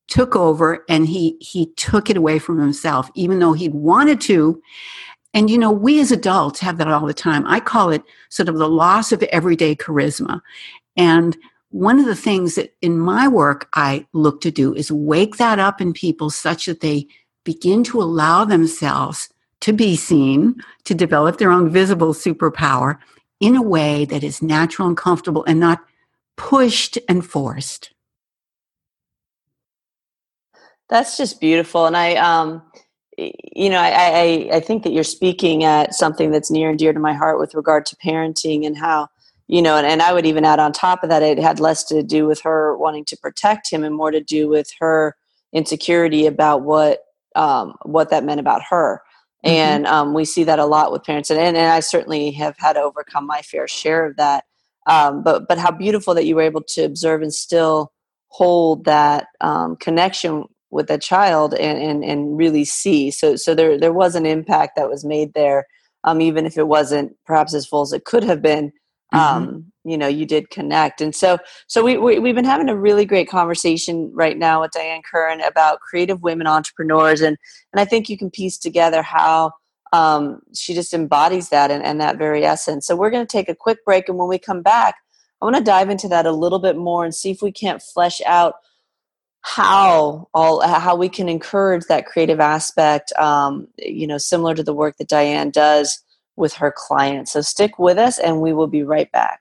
took 0.08 0.36
over 0.36 0.84
and 0.88 1.06
he 1.06 1.36
he 1.40 1.66
took 1.76 2.10
it 2.10 2.16
away 2.16 2.38
from 2.38 2.58
himself 2.58 3.10
even 3.14 3.38
though 3.38 3.52
he'd 3.52 3.74
wanted 3.74 4.20
to. 4.22 4.60
And 5.32 5.50
you 5.50 5.58
know 5.58 5.72
we 5.72 6.00
as 6.00 6.12
adults 6.12 6.60
have 6.60 6.78
that 6.78 6.88
all 6.88 7.06
the 7.06 7.14
time. 7.14 7.46
I 7.46 7.60
call 7.60 7.90
it 7.90 8.02
sort 8.28 8.48
of 8.48 8.56
the 8.56 8.68
loss 8.68 9.12
of 9.12 9.22
everyday 9.24 9.74
charisma. 9.74 10.40
And 10.96 11.36
one 11.70 11.98
of 11.98 12.06
the 12.06 12.14
things 12.14 12.54
that 12.54 12.72
in 12.82 12.96
my 12.98 13.26
work 13.26 13.68
i 13.74 14.06
look 14.12 14.40
to 14.40 14.50
do 14.52 14.72
is 14.74 14.92
wake 14.92 15.38
that 15.38 15.58
up 15.58 15.80
in 15.80 15.92
people 15.92 16.30
such 16.30 16.66
that 16.66 16.80
they 16.80 17.04
begin 17.42 17.82
to 17.82 18.00
allow 18.00 18.44
themselves 18.44 19.28
to 19.60 19.72
be 19.72 19.96
seen 19.96 20.54
to 20.84 20.94
develop 20.94 21.38
their 21.38 21.50
own 21.50 21.68
visible 21.68 22.14
superpower 22.14 22.98
in 23.40 23.56
a 23.56 23.62
way 23.62 24.04
that 24.04 24.22
is 24.22 24.40
natural 24.40 24.86
and 24.86 24.96
comfortable 24.96 25.44
and 25.46 25.58
not 25.58 25.80
pushed 26.36 26.98
and 27.08 27.24
forced. 27.24 27.90
That's 30.88 31.16
just 31.16 31.40
beautiful. 31.40 31.86
And 31.86 31.96
I, 31.96 32.16
um, 32.16 32.62
you 33.16 33.70
know, 33.70 33.78
I, 33.78 33.90
I, 33.90 34.56
I 34.56 34.60
think 34.60 34.82
that 34.82 34.92
you're 34.92 35.04
speaking 35.04 35.64
at 35.64 35.94
something 35.94 36.30
that's 36.30 36.50
near 36.50 36.68
and 36.70 36.78
dear 36.78 36.92
to 36.92 37.00
my 37.00 37.14
heart 37.14 37.38
with 37.38 37.54
regard 37.54 37.86
to 37.86 37.96
parenting 37.96 38.66
and 38.66 38.76
how, 38.76 39.08
you 39.46 39.62
know, 39.62 39.76
and, 39.76 39.86
and 39.86 40.02
I 40.02 40.12
would 40.12 40.26
even 40.26 40.44
add 40.44 40.58
on 40.58 40.72
top 40.72 41.02
of 41.02 41.10
that, 41.10 41.22
it 41.22 41.38
had 41.38 41.60
less 41.60 41.84
to 41.84 42.02
do 42.02 42.26
with 42.26 42.40
her 42.42 42.76
wanting 42.76 43.04
to 43.06 43.16
protect 43.16 43.70
him 43.70 43.84
and 43.84 43.94
more 43.94 44.10
to 44.10 44.20
do 44.20 44.48
with 44.48 44.70
her 44.80 45.16
insecurity 45.52 46.26
about 46.26 46.62
what, 46.62 47.00
um, 47.34 47.74
what 47.82 48.10
that 48.10 48.24
meant 48.24 48.40
about 48.40 48.62
her. 48.68 49.00
Mm-hmm. 49.44 49.56
And 49.56 49.86
um, 49.86 50.14
we 50.14 50.24
see 50.24 50.44
that 50.44 50.58
a 50.58 50.66
lot 50.66 50.92
with 50.92 51.04
parents, 51.04 51.30
and, 51.30 51.38
and 51.38 51.56
I 51.56 51.80
certainly 51.80 52.30
have 52.32 52.56
had 52.58 52.74
to 52.74 52.80
overcome 52.80 53.26
my 53.26 53.42
fair 53.42 53.68
share 53.68 54.06
of 54.06 54.16
that 54.16 54.44
um, 54.86 55.22
but 55.22 55.48
but 55.48 55.58
how 55.58 55.70
beautiful 55.70 56.14
that 56.14 56.26
you 56.26 56.36
were 56.36 56.42
able 56.42 56.62
to 56.62 56.82
observe 56.82 57.22
and 57.22 57.32
still 57.32 57.92
hold 58.28 58.84
that 58.84 59.28
um, 59.40 59.76
connection 59.76 60.44
with 60.70 60.88
that 60.88 61.00
child 61.00 61.54
and, 61.54 61.78
and 61.78 62.04
and 62.04 62.36
really 62.36 62.64
see 62.64 63.10
so 63.10 63.36
so 63.36 63.54
there 63.54 63.78
there 63.78 63.92
was 63.92 64.14
an 64.14 64.26
impact 64.26 64.72
that 64.76 64.90
was 64.90 65.04
made 65.04 65.32
there 65.34 65.66
um, 66.02 66.20
even 66.20 66.44
if 66.44 66.58
it 66.58 66.66
wasn't 66.66 67.16
perhaps 67.24 67.54
as 67.54 67.64
full 67.64 67.82
as 67.82 67.92
it 67.92 68.04
could 68.04 68.24
have 68.24 68.42
been 68.42 68.72
mm-hmm. 69.14 69.16
um, 69.16 69.72
you 69.84 69.96
know 69.96 70.08
you 70.08 70.26
did 70.26 70.50
connect 70.50 71.00
and 71.00 71.14
so 71.14 71.38
so 71.68 71.84
we, 71.84 71.96
we 71.96 72.18
we've 72.18 72.34
been 72.34 72.44
having 72.44 72.68
a 72.68 72.76
really 72.76 73.04
great 73.04 73.28
conversation 73.28 74.10
right 74.14 74.36
now 74.36 74.60
with 74.60 74.72
diane 74.72 75.02
curran 75.08 75.40
about 75.42 75.80
creative 75.80 76.20
women 76.22 76.48
entrepreneurs 76.48 77.20
and 77.20 77.36
and 77.72 77.80
i 77.80 77.84
think 77.84 78.08
you 78.08 78.18
can 78.18 78.30
piece 78.30 78.58
together 78.58 79.00
how 79.00 79.52
um, 79.94 80.40
she 80.52 80.74
just 80.74 80.92
embodies 80.92 81.50
that 81.50 81.70
and, 81.70 81.82
and 81.84 82.00
that 82.00 82.18
very 82.18 82.44
essence. 82.44 82.84
So 82.84 82.96
we're 82.96 83.10
going 83.10 83.24
to 83.24 83.30
take 83.30 83.48
a 83.48 83.54
quick 83.54 83.84
break, 83.84 84.08
and 84.08 84.18
when 84.18 84.28
we 84.28 84.38
come 84.38 84.60
back, 84.60 84.96
I 85.40 85.44
want 85.44 85.56
to 85.56 85.62
dive 85.62 85.88
into 85.88 86.08
that 86.08 86.26
a 86.26 86.32
little 86.32 86.58
bit 86.58 86.76
more 86.76 87.04
and 87.04 87.14
see 87.14 87.30
if 87.30 87.42
we 87.42 87.52
can't 87.52 87.80
flesh 87.80 88.20
out 88.26 88.54
how 89.42 90.26
all 90.32 90.66
how 90.66 90.96
we 90.96 91.08
can 91.08 91.28
encourage 91.28 91.84
that 91.84 92.06
creative 92.06 92.40
aspect. 92.40 93.12
Um, 93.18 93.68
you 93.78 94.06
know, 94.06 94.18
similar 94.18 94.54
to 94.54 94.62
the 94.64 94.74
work 94.74 94.96
that 94.96 95.08
Diane 95.08 95.50
does 95.50 96.02
with 96.36 96.54
her 96.54 96.72
clients. 96.74 97.32
So 97.32 97.40
stick 97.40 97.78
with 97.78 97.98
us, 97.98 98.18
and 98.18 98.40
we 98.40 98.52
will 98.52 98.66
be 98.66 98.82
right 98.82 99.10
back. 99.12 99.40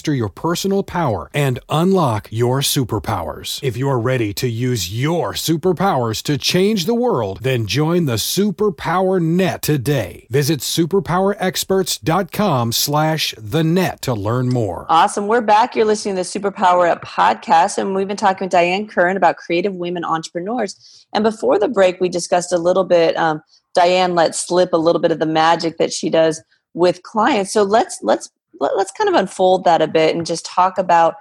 master 0.01 0.15
your 0.15 0.29
personal 0.29 0.81
power 0.81 1.29
and 1.31 1.59
unlock 1.69 2.27
your 2.31 2.61
superpowers. 2.61 3.61
If 3.61 3.77
you're 3.77 3.99
ready 3.99 4.33
to 4.33 4.47
use 4.47 4.91
your 4.91 5.33
superpowers 5.33 6.23
to 6.23 6.39
change 6.39 6.85
the 6.85 6.95
world, 6.95 7.43
then 7.43 7.67
join 7.67 8.05
the 8.05 8.15
Superpower 8.15 9.21
Net 9.21 9.61
today. 9.61 10.25
Visit 10.31 10.61
superpowerexperts.com 10.61 12.71
slash 12.71 13.35
the 13.37 13.63
net 13.63 14.01
to 14.01 14.15
learn 14.15 14.49
more. 14.49 14.87
Awesome. 14.89 15.27
We're 15.27 15.41
back. 15.41 15.75
You're 15.75 15.85
listening 15.85 16.15
to 16.15 16.23
the 16.23 16.39
Superpower 16.39 16.89
Up 16.89 17.05
podcast, 17.05 17.77
and 17.77 17.93
we've 17.93 18.07
been 18.07 18.17
talking 18.17 18.45
with 18.45 18.51
Diane 18.51 18.87
Curran 18.87 19.17
about 19.17 19.37
creative 19.37 19.75
women 19.75 20.03
entrepreneurs. 20.03 21.05
And 21.13 21.23
before 21.23 21.59
the 21.59 21.67
break, 21.67 22.01
we 22.01 22.09
discussed 22.09 22.51
a 22.51 22.57
little 22.57 22.85
bit. 22.85 23.15
Um, 23.17 23.43
Diane 23.75 24.15
let 24.15 24.33
slip 24.33 24.73
a 24.73 24.77
little 24.77 24.99
bit 24.99 25.11
of 25.11 25.19
the 25.19 25.27
magic 25.27 25.77
that 25.77 25.93
she 25.93 26.09
does 26.09 26.41
with 26.73 27.03
clients. 27.03 27.53
So 27.53 27.61
let's 27.61 27.99
let's 28.01 28.31
let, 28.61 28.73
us 28.73 28.91
kind 28.91 29.09
of 29.09 29.15
unfold 29.15 29.63
that 29.65 29.81
a 29.81 29.87
bit 29.87 30.15
and 30.15 30.25
just 30.25 30.45
talk 30.45 30.77
about 30.77 31.15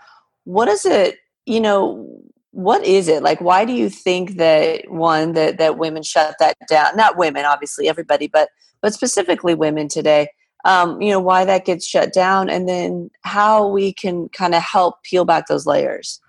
what 0.45 0.69
is 0.69 0.85
it 0.85 1.17
you 1.47 1.61
know 1.61 2.07
what 2.53 2.85
is 2.85 3.07
it? 3.07 3.23
Like 3.23 3.41
why 3.41 3.65
do 3.65 3.73
you 3.73 3.89
think 3.89 4.37
that 4.37 4.91
one 4.91 5.33
that 5.35 5.59
that 5.59 5.79
women 5.79 6.03
shut 6.03 6.35
that 6.41 6.57
down? 6.69 6.97
Not 6.97 7.17
women 7.17 7.45
obviously 7.45 7.89
everybody 7.89 8.27
but 8.27 8.51
but 8.83 8.95
specifically 8.95 9.55
women 9.55 9.89
today 9.89 10.29
um, 10.65 11.01
you 11.01 11.11
know 11.11 11.21
why 11.21 11.45
that 11.45 11.65
gets 11.65 11.87
shut 11.87 12.13
down 12.13 12.51
and 12.51 12.69
then 12.69 13.11
how 13.23 13.67
we 13.67 13.93
can 13.93 14.29
kind 14.31 14.55
of 14.55 14.63
help 14.63 15.03
peel 15.03 15.25
back 15.25 15.47
those 15.47 15.67
layers. 15.67 16.21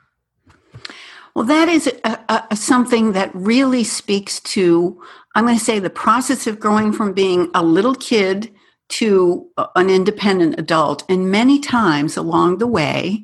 Well 1.35 1.45
that 1.45 1.69
is 1.69 1.87
a, 2.03 2.45
a, 2.51 2.55
something 2.55 3.13
that 3.13 3.33
really 3.33 3.83
speaks 3.83 4.39
to 4.41 5.01
i'm 5.35 5.45
going 5.45 5.57
to 5.57 5.63
say 5.63 5.79
the 5.79 5.89
process 5.89 6.45
of 6.45 6.59
growing 6.59 6.91
from 6.91 7.13
being 7.13 7.49
a 7.53 7.63
little 7.63 7.95
kid 7.95 8.53
to 8.91 9.47
an 9.75 9.89
independent 9.89 10.59
adult. 10.59 11.03
And 11.09 11.31
many 11.31 11.59
times 11.59 12.17
along 12.17 12.57
the 12.57 12.67
way, 12.67 13.23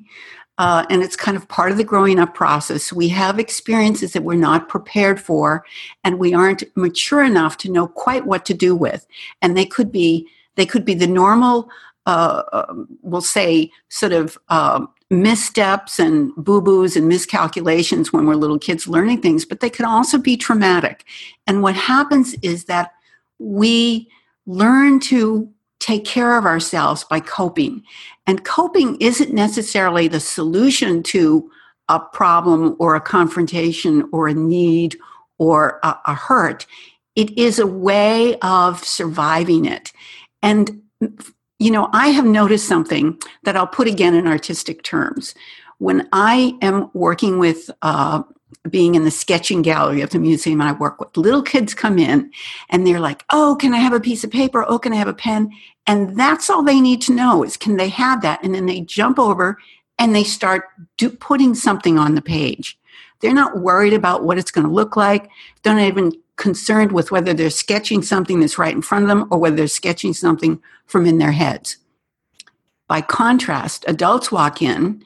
uh, 0.58 0.86
and 0.90 1.04
it's 1.04 1.16
kind 1.16 1.38
of 1.38 1.48
part 1.48 1.72
of 1.72 1.78
the 1.78 1.84
growing 1.84 2.20
up 2.20 2.34
process, 2.34 2.92
we 2.92 3.10
have 3.10 3.38
experiences 3.38 4.14
that 4.14 4.24
we're 4.24 4.36
not 4.36 4.70
prepared 4.70 5.20
for, 5.22 5.64
and 6.04 6.18
we 6.18 6.34
aren't 6.34 6.64
mature 6.76 7.24
enough 7.24 7.58
to 7.58 7.72
know 7.72 7.88
quite 7.88 8.26
what 8.26 8.46
to 8.46 8.54
do 8.54 8.76
with. 8.76 9.06
And 9.42 9.56
they 9.56 9.66
could 9.66 9.92
be 9.92 10.28
they 10.56 10.66
could 10.66 10.86
be 10.86 10.96
the 10.96 11.06
normal, 11.06 11.70
uh, 12.08 12.42
um, 12.52 12.88
we'll 13.02 13.22
say, 13.22 13.72
sort 13.90 14.14
of. 14.14 14.38
Uh, 14.50 14.86
missteps 15.10 16.00
and 16.00 16.34
boo 16.36 16.60
boos 16.60 16.98
and 16.98 17.08
miscalculations 17.08 18.12
when 18.12 18.26
we're 18.26 18.36
little 18.36 18.60
kids 18.60 18.90
learning 18.90 19.22
things, 19.22 19.46
but 19.46 19.62
they 19.62 19.70
could 19.70 19.86
also 19.86 20.18
be 20.18 20.36
traumatic. 20.36 21.06
And 21.46 21.64
what 21.64 21.76
happens 21.76 22.36
is 22.42 22.66
that 22.66 22.92
we 23.40 24.10
learn 24.46 25.00
to 25.02 25.50
take 25.80 26.06
care 26.06 26.38
of 26.38 26.46
ourselves 26.46 27.04
by 27.04 27.20
coping. 27.20 27.84
And 28.26 28.44
coping 28.44 28.98
isn't 29.00 29.34
necessarily 29.34 30.08
the 30.08 30.20
solution 30.20 31.04
to 31.04 31.50
a 31.90 32.00
problem 32.00 32.76
or 32.80 32.96
a 32.96 33.02
confrontation 33.02 34.10
or 34.12 34.28
a 34.28 34.34
need 34.34 34.98
or 35.38 35.80
a, 35.84 35.98
a 36.06 36.14
hurt. 36.14 36.66
It 37.16 37.38
is 37.38 37.60
a 37.60 37.68
way 37.68 38.38
of 38.40 38.84
surviving 38.84 39.66
it. 39.66 39.92
And, 40.42 40.82
you 41.60 41.72
know, 41.72 41.90
I 41.94 42.10
have 42.10 42.26
noticed 42.26 42.68
something 42.68 43.20
that 43.44 43.56
I'll 43.56 43.68
put 43.68 43.88
again 43.88 44.16
in 44.16 44.28
artistic 44.28 44.84
terms. 44.84 45.34
When 45.80 46.08
I 46.12 46.58
am 46.62 46.90
working 46.94 47.40
with 47.40 47.70
uh, 47.82 48.24
being 48.70 48.96
in 48.96 49.04
the 49.04 49.12
sketching 49.12 49.62
gallery 49.62 50.02
of 50.02 50.10
the 50.10 50.20
museum 50.20 50.62
and 50.62 50.70
I 50.70 50.74
work 50.74 51.00
with. 51.00 51.16
Little 51.18 51.42
kids 51.42 51.74
come 51.74 52.00
in 52.00 52.32
and 52.70 52.86
they're 52.86 53.00
like, 53.00 53.26
Oh, 53.32 53.58
can 53.60 53.74
I 53.74 53.78
have 53.78 53.94
a 53.94 54.00
piece 54.00 54.24
of 54.24 54.32
paper? 54.32 54.66
Oh, 54.68 54.80
can 54.80 54.94
I 54.94 54.98
have 54.98 55.08
a 55.08 55.14
pen? 55.14 55.52
And 55.86 56.18
that's 56.18 56.50
all 56.50 56.64
they 56.64 56.82
need 56.82 57.02
to 57.04 57.14
know 57.14 57.44
is 57.44 57.58
can 57.58 57.78
they 57.78 57.90
have 57.90 58.22
that? 58.22 58.44
And 58.44 58.54
then 58.54 58.66
they 58.66 58.82
jump 58.82 59.20
over 59.20 59.58
and 60.00 60.16
they 60.16 60.24
start 60.24 60.66
do, 60.98 61.10
putting 61.10 61.56
something 61.56 61.98
on 61.98 62.16
the 62.16 62.22
page. 62.22 62.78
They're 63.20 63.34
not 63.34 63.60
worried 63.60 63.94
about 63.94 64.24
what 64.24 64.38
it's 64.38 64.52
going 64.52 64.68
to 64.68 64.74
look 64.74 64.96
like. 64.96 65.30
They're 65.64 65.74
not 65.74 65.88
even 65.88 66.12
concerned 66.36 66.92
with 66.92 67.12
whether 67.12 67.34
they're 67.34 67.50
sketching 67.50 68.04
something 68.04 68.40
that's 68.40 68.60
right 68.60 68.74
in 68.74 68.82
front 68.82 69.04
of 69.04 69.10
them 69.10 69.28
or 69.32 69.40
whether 69.40 69.56
they're 69.56 69.68
sketching 69.68 70.14
something 70.14 70.62
from 70.86 71.06
in 71.06 71.18
their 71.18 71.32
heads. 71.32 71.78
By 72.88 73.02
contrast, 73.02 73.84
adults 73.88 74.32
walk 74.32 74.62
in 74.62 75.04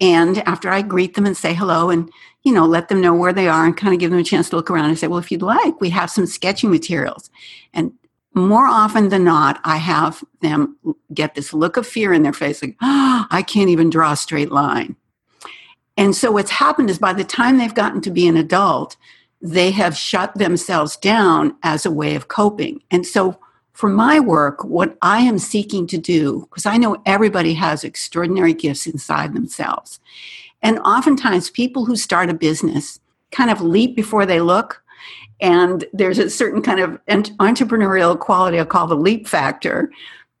and 0.00 0.38
after 0.38 0.68
I 0.68 0.82
greet 0.82 1.14
them 1.14 1.26
and 1.26 1.36
say 1.36 1.54
hello 1.54 1.90
and 1.90 2.10
you 2.42 2.52
know 2.52 2.66
let 2.66 2.88
them 2.88 3.00
know 3.00 3.14
where 3.14 3.32
they 3.32 3.48
are 3.48 3.64
and 3.64 3.76
kind 3.76 3.94
of 3.94 4.00
give 4.00 4.10
them 4.10 4.20
a 4.20 4.24
chance 4.24 4.50
to 4.50 4.56
look 4.56 4.70
around 4.70 4.86
and 4.86 4.98
say 4.98 5.06
well 5.06 5.18
if 5.18 5.30
you'd 5.30 5.42
like 5.42 5.80
we 5.80 5.90
have 5.90 6.10
some 6.10 6.26
sketching 6.26 6.70
materials. 6.70 7.30
And 7.72 7.92
more 8.32 8.66
often 8.66 9.08
than 9.08 9.24
not 9.24 9.60
i 9.64 9.76
have 9.76 10.22
them 10.40 10.76
get 11.12 11.34
this 11.34 11.52
look 11.52 11.76
of 11.76 11.84
fear 11.84 12.12
in 12.12 12.22
their 12.22 12.32
face 12.32 12.62
like 12.62 12.76
oh, 12.80 13.26
i 13.28 13.42
can't 13.42 13.70
even 13.70 13.90
draw 13.90 14.12
a 14.12 14.16
straight 14.16 14.52
line. 14.52 14.96
And 15.96 16.16
so 16.16 16.32
what's 16.32 16.50
happened 16.50 16.88
is 16.88 16.98
by 16.98 17.12
the 17.12 17.24
time 17.24 17.58
they've 17.58 17.74
gotten 17.74 18.00
to 18.02 18.10
be 18.10 18.26
an 18.26 18.36
adult 18.36 18.96
they 19.42 19.70
have 19.70 19.96
shut 19.96 20.34
themselves 20.34 20.96
down 20.96 21.56
as 21.62 21.86
a 21.86 21.90
way 21.90 22.14
of 22.14 22.28
coping. 22.28 22.82
And 22.90 23.06
so 23.06 23.38
for 23.72 23.88
my 23.88 24.20
work, 24.20 24.64
what 24.64 24.96
I 25.02 25.20
am 25.20 25.38
seeking 25.38 25.86
to 25.88 25.98
do, 25.98 26.46
because 26.50 26.66
I 26.66 26.76
know 26.76 27.00
everybody 27.06 27.54
has 27.54 27.84
extraordinary 27.84 28.52
gifts 28.52 28.86
inside 28.86 29.34
themselves. 29.34 30.00
And 30.62 30.78
oftentimes, 30.80 31.50
people 31.50 31.86
who 31.86 31.96
start 31.96 32.28
a 32.28 32.34
business 32.34 33.00
kind 33.30 33.50
of 33.50 33.60
leap 33.60 33.96
before 33.96 34.26
they 34.26 34.40
look. 34.40 34.82
And 35.40 35.84
there's 35.92 36.18
a 36.18 36.28
certain 36.28 36.60
kind 36.60 36.80
of 36.80 36.98
entrepreneurial 37.06 38.18
quality 38.18 38.60
I 38.60 38.64
call 38.64 38.86
the 38.86 38.96
leap 38.96 39.26
factor 39.26 39.90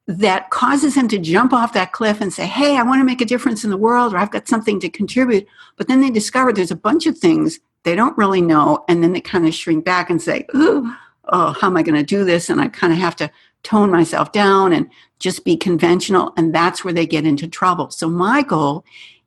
that 0.06 0.50
causes 0.50 0.96
them 0.96 1.08
to 1.08 1.18
jump 1.18 1.52
off 1.52 1.72
that 1.72 1.92
cliff 1.92 2.20
and 2.20 2.32
say, 2.32 2.46
Hey, 2.46 2.76
I 2.76 2.82
want 2.82 3.00
to 3.00 3.04
make 3.04 3.20
a 3.20 3.26
difference 3.26 3.64
in 3.64 3.70
the 3.70 3.76
world, 3.76 4.12
or 4.12 4.18
I've 4.18 4.30
got 4.30 4.48
something 4.48 4.80
to 4.80 4.90
contribute. 4.90 5.46
But 5.76 5.88
then 5.88 6.00
they 6.00 6.10
discover 6.10 6.52
there's 6.52 6.70
a 6.70 6.76
bunch 6.76 7.06
of 7.06 7.16
things 7.16 7.60
they 7.84 7.94
don't 7.94 8.18
really 8.18 8.42
know. 8.42 8.84
And 8.88 9.02
then 9.02 9.12
they 9.12 9.20
kind 9.20 9.46
of 9.46 9.54
shrink 9.54 9.84
back 9.84 10.10
and 10.10 10.20
say, 10.20 10.46
Ooh, 10.54 10.92
oh, 11.30 11.52
how 11.52 11.68
am 11.68 11.76
I 11.76 11.82
going 11.82 11.98
to 11.98 12.04
do 12.04 12.24
this? 12.24 12.48
And 12.48 12.60
I 12.60 12.68
kind 12.68 12.92
of 12.92 12.98
have 12.98 13.16
to 13.16 13.30
tone 13.62 13.90
myself 13.90 14.32
down 14.32 14.72
and 14.72 14.90
just 15.18 15.44
be 15.44 15.56
conventional. 15.56 16.32
And 16.36 16.54
that's 16.54 16.84
where 16.84 16.94
they 16.94 17.06
get 17.06 17.26
into 17.26 17.48
trouble. 17.48 17.90
So 17.90 18.08
my 18.08 18.42
goal 18.42 18.84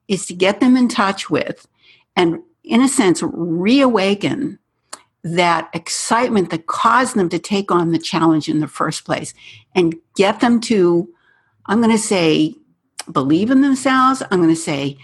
is 0.07 0.25
to 0.27 0.33
get 0.33 0.59
them 0.59 0.75
in 0.75 0.87
touch 0.87 1.29
with 1.29 1.67
and, 2.15 2.39
in 2.63 2.81
a 2.81 2.87
sense, 2.87 3.21
reawaken 3.23 4.59
that 5.23 5.69
excitement 5.73 6.49
that 6.49 6.67
caused 6.67 7.15
them 7.15 7.29
to 7.29 7.39
take 7.39 7.71
on 7.71 7.91
the 7.91 7.99
challenge 7.99 8.49
in 8.49 8.59
the 8.59 8.67
first 8.67 9.05
place 9.05 9.33
and 9.73 9.95
get 10.15 10.41
them 10.41 10.59
to, 10.59 11.09
I'm 11.67 11.79
going 11.79 11.95
to 11.95 11.97
say, 11.97 12.55
believe 13.11 13.49
in 13.49 13.61
themselves. 13.61 14.21
I'm 14.29 14.41
going 14.41 14.53
to 14.53 14.55
say, 14.55 14.97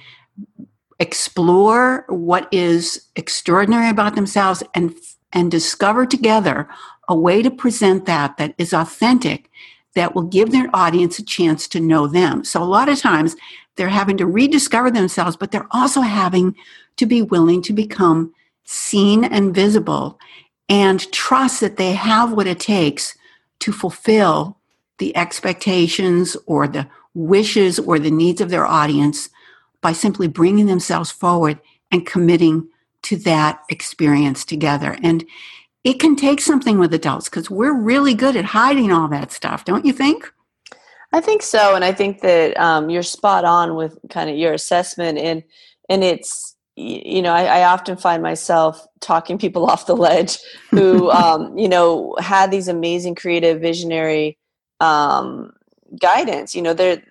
explore 1.00 2.06
what 2.10 2.50
is 2.52 3.08
extraordinary 3.16 3.90
about 3.90 4.16
themselves 4.16 4.62
and 4.76 4.94
and 5.34 5.52
discover 5.52 6.06
together 6.06 6.68
a 7.08 7.16
way 7.16 7.42
to 7.42 7.52
present 7.52 8.06
that 8.06 8.38
that 8.38 8.54
is 8.58 8.74
authentic 8.74 9.50
that 9.96 10.14
will 10.16 10.24
give 10.24 10.52
their 10.52 10.70
audience 10.74 11.20
a 11.20 11.26
chance 11.26 11.68
to 11.68 11.80
know 11.80 12.08
them. 12.08 12.44
So 12.44 12.62
a 12.62 12.66
lot 12.66 12.90
of 12.90 13.00
times 13.00 13.36
they're 13.76 13.90
having 13.90 14.18
to 14.18 14.26
rediscover 14.26 14.92
themselves, 14.92 15.36
but 15.36 15.52
they're 15.52 15.68
also 15.72 16.02
having 16.02 16.56
to 16.98 17.06
be 17.06 17.22
willing 17.22 17.62
to 17.64 17.74
become 17.74 18.34
seen 18.66 19.24
and 19.24 19.54
visible 19.54 20.20
and 20.68 21.12
trust 21.12 21.62
that 21.62 21.78
they 21.78 21.94
have 21.94 22.34
what 22.34 22.46
it 22.46 22.60
takes 22.60 23.18
to 23.60 23.72
fulfill 23.72 24.58
the 25.00 25.16
expectations 25.18 26.38
or 26.46 26.68
the 26.68 26.88
wishes 27.16 27.80
or 27.80 27.98
the 27.98 28.12
needs 28.12 28.42
of 28.42 28.50
their 28.50 28.66
audience 28.66 29.30
by 29.82 29.92
simply 29.92 30.28
bringing 30.28 30.68
themselves 30.68 31.10
forward 31.10 31.60
and 31.92 32.06
committing 32.06 32.68
to 33.04 33.18
that 33.18 33.62
experience 33.70 34.46
together. 34.46 34.98
And 35.04 35.26
it 35.84 36.00
can 36.00 36.16
take 36.16 36.42
something 36.42 36.78
with 36.78 36.94
adults 36.94 37.30
because 37.30 37.50
we're 37.50 37.74
really 37.74 38.14
good 38.14 38.36
at 38.36 38.46
hiding 38.46 38.92
all 38.92 39.08
that 39.10 39.32
stuff, 39.32 39.66
don't 39.66 39.86
you 39.86 39.94
think? 39.94 40.32
I 41.12 41.22
think 41.22 41.42
so, 41.42 41.76
and 41.76 41.84
I 41.84 41.92
think 41.92 42.22
that 42.22 42.58
um, 42.60 42.90
you're 42.90 43.02
spot 43.02 43.44
on 43.44 43.76
with 43.76 43.98
kind 44.10 44.30
of 44.30 44.36
your 44.36 44.54
assessment, 44.54 45.18
and 45.18 45.44
and 45.90 46.04
it's 46.04 46.56
you 46.76 47.22
know 47.22 47.34
I, 47.34 47.62
I 47.62 47.64
often 47.64 47.98
find 47.98 48.22
myself 48.22 48.86
talking 49.02 49.38
people 49.38 49.66
off 49.70 49.88
the 49.88 49.96
ledge 49.96 50.38
who 50.70 51.10
um, 51.12 51.58
you 51.58 51.68
know 51.68 52.16
had 52.20 52.52
these 52.52 52.68
amazing 52.68 53.16
creative 53.16 53.60
visionary 53.60 54.38
um, 54.80 55.52
guidance 56.00 56.56
you 56.56 56.62
know 56.62 56.74
there 56.74 57.02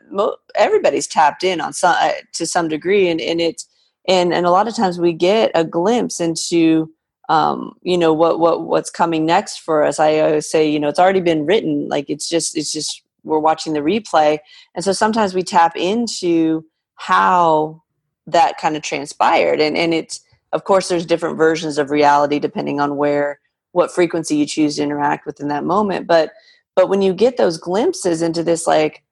everybody's 0.55 1.09
tapped 1.09 1.43
in 1.43 1.61
on 1.61 1.73
some 1.73 1.97
uh, 1.99 2.13
to 2.33 2.47
some 2.47 2.69
degree 2.69 3.09
and 3.09 3.21
and 3.21 3.41
it's 3.41 3.69
and 4.09 4.33
and 4.33 4.47
a 4.47 4.51
lot 4.51 4.67
of 4.67 4.75
times 4.75 4.99
we 4.99 5.13
get 5.13 5.53
a 5.55 5.65
glimpse 5.65 6.19
into 6.21 6.93
um, 7.29 7.77
you 7.83 7.99
know 7.99 8.13
what 8.13 8.41
what 8.41 8.63
what's 8.63 8.91
coming 8.91 9.27
next 9.27 9.59
for 9.59 9.85
us. 9.85 10.01
I 10.01 10.19
always 10.21 10.51
say 10.51 10.69
you 10.69 10.81
know 10.81 10.89
it's 10.89 10.99
already 10.99 11.21
been 11.21 11.47
written. 11.47 11.89
Like 11.89 12.09
it's 12.09 12.29
just 12.29 12.57
it's 12.57 12.73
just 12.73 13.03
we're 13.23 13.39
watching 13.39 13.75
the 13.75 13.81
replay. 13.81 14.39
And 14.75 14.85
so 14.85 14.93
sometimes 14.93 15.35
we 15.35 15.43
tap 15.43 15.77
into 15.77 16.65
how 16.95 17.83
that 18.27 18.59
kind 18.59 18.77
of 18.77 18.83
transpired. 18.83 19.61
And 19.61 19.77
and 19.77 19.93
it's 19.93 20.21
of 20.53 20.65
course 20.65 20.89
there's 20.89 21.07
different 21.07 21.37
versions 21.37 21.77
of 21.77 21.91
reality 21.91 22.39
depending 22.39 22.81
on 22.81 22.97
where 22.97 23.39
what 23.73 23.93
frequency 23.93 24.37
you 24.37 24.47
choose 24.47 24.77
to 24.77 24.83
interact 24.83 25.27
with 25.27 25.41
in 25.41 25.49
that 25.49 25.65
moment. 25.65 26.07
But 26.07 26.33
but 26.75 26.89
when 26.89 27.03
you 27.03 27.13
get 27.13 27.37
those 27.37 27.59
glimpses 27.59 28.23
into 28.23 28.43
this 28.43 28.67
like 28.67 29.05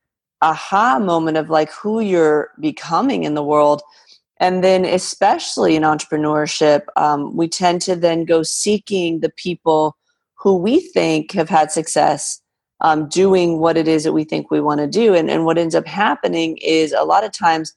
aha 0.42 0.98
moment 0.98 1.36
of 1.36 1.50
like 1.50 1.70
who 1.72 2.00
you're 2.00 2.50
becoming 2.60 3.24
in 3.24 3.34
the 3.34 3.44
world 3.44 3.82
and 4.38 4.62
then 4.62 4.84
especially 4.84 5.76
in 5.76 5.82
entrepreneurship 5.82 6.82
um, 6.96 7.36
we 7.36 7.48
tend 7.48 7.80
to 7.82 7.96
then 7.96 8.24
go 8.24 8.42
seeking 8.42 9.20
the 9.20 9.30
people 9.30 9.96
who 10.34 10.56
we 10.56 10.80
think 10.80 11.32
have 11.32 11.48
had 11.48 11.70
success 11.70 12.40
um, 12.80 13.08
doing 13.08 13.58
what 13.58 13.76
it 13.76 13.88
is 13.88 14.04
that 14.04 14.12
we 14.12 14.24
think 14.24 14.50
we 14.50 14.60
want 14.60 14.80
to 14.80 14.86
do. 14.86 15.14
And, 15.14 15.30
and 15.30 15.44
what 15.44 15.58
ends 15.58 15.74
up 15.74 15.86
happening 15.86 16.58
is 16.58 16.92
a 16.92 17.04
lot 17.04 17.24
of 17.24 17.32
times 17.32 17.72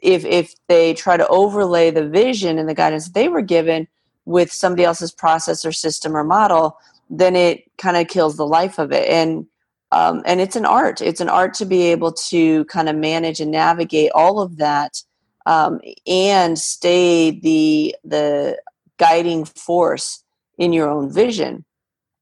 if 0.00 0.24
if 0.24 0.54
they 0.68 0.94
try 0.94 1.16
to 1.16 1.26
overlay 1.28 1.90
the 1.90 2.08
vision 2.08 2.58
and 2.58 2.68
the 2.68 2.74
guidance 2.74 3.10
they 3.10 3.28
were 3.28 3.42
given 3.42 3.86
with 4.26 4.52
somebody 4.52 4.84
else's 4.84 5.10
process 5.10 5.64
or 5.64 5.72
system 5.72 6.16
or 6.16 6.22
model 6.22 6.78
then 7.10 7.34
it 7.34 7.64
kind 7.78 7.96
of 7.96 8.06
kills 8.06 8.36
the 8.36 8.46
life 8.46 8.78
of 8.78 8.92
it. 8.92 9.08
And 9.08 9.46
um, 9.90 10.22
and 10.26 10.40
it's 10.40 10.56
an 10.56 10.66
art. 10.66 11.00
It's 11.00 11.22
an 11.22 11.30
art 11.30 11.54
to 11.54 11.64
be 11.64 11.84
able 11.84 12.12
to 12.12 12.66
kind 12.66 12.90
of 12.90 12.96
manage 12.96 13.40
and 13.40 13.50
navigate 13.50 14.10
all 14.14 14.38
of 14.40 14.58
that 14.58 15.02
um, 15.48 15.80
and 16.06 16.58
stay 16.58 17.30
the 17.30 17.96
the 18.04 18.58
guiding 18.98 19.46
force 19.46 20.22
in 20.58 20.72
your 20.74 20.90
own 20.90 21.10
vision. 21.10 21.64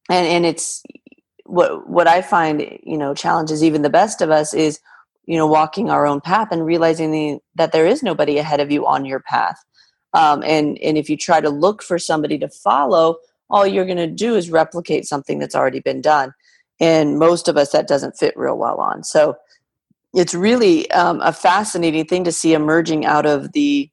And 0.09 0.27
and 0.27 0.47
it's 0.47 0.83
what 1.45 1.89
what 1.89 2.09
i 2.09 2.23
find 2.23 2.61
you 2.83 2.99
know 2.99 3.15
challenges 3.15 3.63
even 3.63 3.83
the 3.83 3.91
best 3.91 4.21
of 4.21 4.31
us 4.31 4.53
is 4.53 4.81
you 5.27 5.37
know 5.37 5.47
walking 5.47 5.91
our 5.91 6.05
own 6.05 6.21
path 6.21 6.49
and 6.51 6.67
realizing 6.67 7.13
the, 7.13 7.39
that 7.55 7.71
there 7.71 7.87
is 7.87 8.03
nobody 8.03 8.39
ahead 8.39 8.59
of 8.61 8.71
you 8.71 8.87
on 8.87 9.05
your 9.05 9.21
path. 9.21 9.59
Um, 10.13 10.43
and 10.45 10.79
and 10.79 10.97
if 10.97 11.11
you 11.11 11.17
try 11.17 11.41
to 11.41 11.51
look 11.51 11.83
for 11.83 11.99
somebody 11.99 12.39
to 12.39 12.49
follow 12.49 13.17
all 13.51 13.67
you're 13.67 13.85
going 13.85 13.97
to 13.97 14.07
do 14.07 14.35
is 14.35 14.51
replicate 14.51 15.07
something 15.07 15.39
that's 15.39 15.55
already 15.55 15.81
been 15.81 16.01
done. 16.01 16.33
And 16.81 17.19
most 17.19 17.49
of 17.49 17.57
us 17.57 17.71
that 17.71 17.89
doesn't 17.89 18.19
fit 18.19 18.37
real 18.37 18.59
well 18.59 18.79
on. 18.81 19.05
So 19.05 19.37
it's 20.17 20.35
really 20.35 20.91
um, 20.93 21.21
a 21.21 21.33
fascinating 21.33 22.07
thing 22.07 22.25
to 22.25 22.33
see 22.33 22.55
emerging 22.55 23.05
out 23.05 23.27
of 23.27 23.53
the 23.53 23.91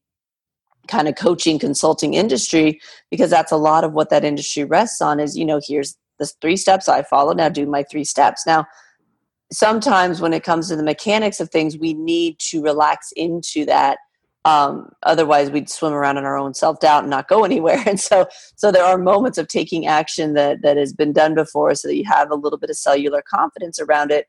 kind 0.88 1.08
of 1.08 1.16
coaching 1.16 1.60
consulting 1.60 2.14
industry 2.14 2.80
because 3.12 3.30
that's 3.30 3.52
a 3.52 3.58
lot 3.58 3.84
of 3.84 3.94
what 3.94 4.10
that 4.10 4.26
industry 4.26 4.64
rests 4.64 5.02
on 5.02 5.20
is 5.20 5.38
you 5.38 5.46
know 5.46 5.62
here's 5.66 5.96
the 6.20 6.26
three 6.42 6.58
steps 6.58 6.90
i 6.90 7.02
follow 7.02 7.34
now 7.34 7.50
do 7.50 7.66
my 7.66 7.84
three 7.84 8.04
steps. 8.04 8.46
Now 8.46 8.66
sometimes 9.52 10.20
when 10.20 10.34
it 10.34 10.44
comes 10.44 10.70
to 10.70 10.76
the 10.76 10.84
mechanics 10.84 11.40
of 11.40 11.50
things 11.50 11.78
we 11.78 11.94
need 11.94 12.40
to 12.40 12.62
relax 12.62 13.12
into 13.16 13.66
that 13.66 13.98
um, 14.46 14.90
otherwise 15.04 15.52
we'd 15.52 15.70
swim 15.70 15.94
around 15.94 16.18
in 16.18 16.26
our 16.26 16.38
own 16.38 16.54
self-doubt 16.54 17.04
and 17.04 17.10
not 17.10 17.30
go 17.30 17.44
anywhere. 17.46 17.82
And 17.86 18.00
so 18.00 18.28
so 18.56 18.72
there 18.72 18.84
are 18.84 18.98
moments 18.98 19.38
of 19.38 19.48
taking 19.48 19.86
action 19.88 20.34
that 20.34 20.62
that 20.64 20.78
has 20.78 20.94
been 20.94 21.14
done 21.14 21.34
before 21.34 21.76
so 21.76 21.88
that 21.88 21.96
you 21.96 22.06
have 22.06 22.32
a 22.32 22.36
little 22.36 22.60
bit 22.60 22.70
of 22.70 22.78
cellular 22.78 23.22
confidence 23.22 23.80
around 23.80 24.12
it 24.12 24.28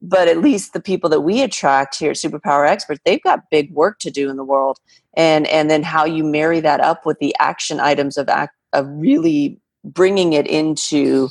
but 0.00 0.28
at 0.28 0.38
least 0.38 0.72
the 0.72 0.80
people 0.80 1.10
that 1.10 1.20
we 1.20 1.42
attract 1.42 1.98
here 1.98 2.12
superpower 2.12 2.68
experts 2.68 3.00
they've 3.04 3.22
got 3.22 3.50
big 3.50 3.72
work 3.72 3.98
to 3.98 4.10
do 4.10 4.30
in 4.30 4.36
the 4.36 4.44
world 4.44 4.78
and 5.16 5.46
and 5.48 5.70
then 5.70 5.82
how 5.82 6.04
you 6.04 6.24
marry 6.24 6.60
that 6.60 6.80
up 6.80 7.04
with 7.04 7.18
the 7.18 7.34
action 7.40 7.80
items 7.80 8.16
of 8.16 8.28
act 8.28 8.54
of 8.72 8.86
really 8.88 9.58
bringing 9.84 10.32
it 10.32 10.46
into 10.46 11.28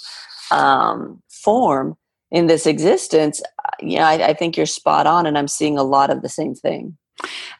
um, 0.52 1.22
form 1.30 1.96
in 2.32 2.48
this 2.48 2.66
existence 2.66 3.42
yeah 3.82 4.08
I, 4.08 4.30
I 4.30 4.34
think 4.34 4.58
you're 4.58 4.66
spot 4.66 5.08
on 5.08 5.26
and 5.26 5.38
i'm 5.38 5.48
seeing 5.48 5.78
a 5.78 5.84
lot 5.84 6.10
of 6.10 6.22
the 6.22 6.30
same 6.30 6.56
thing 6.56 6.98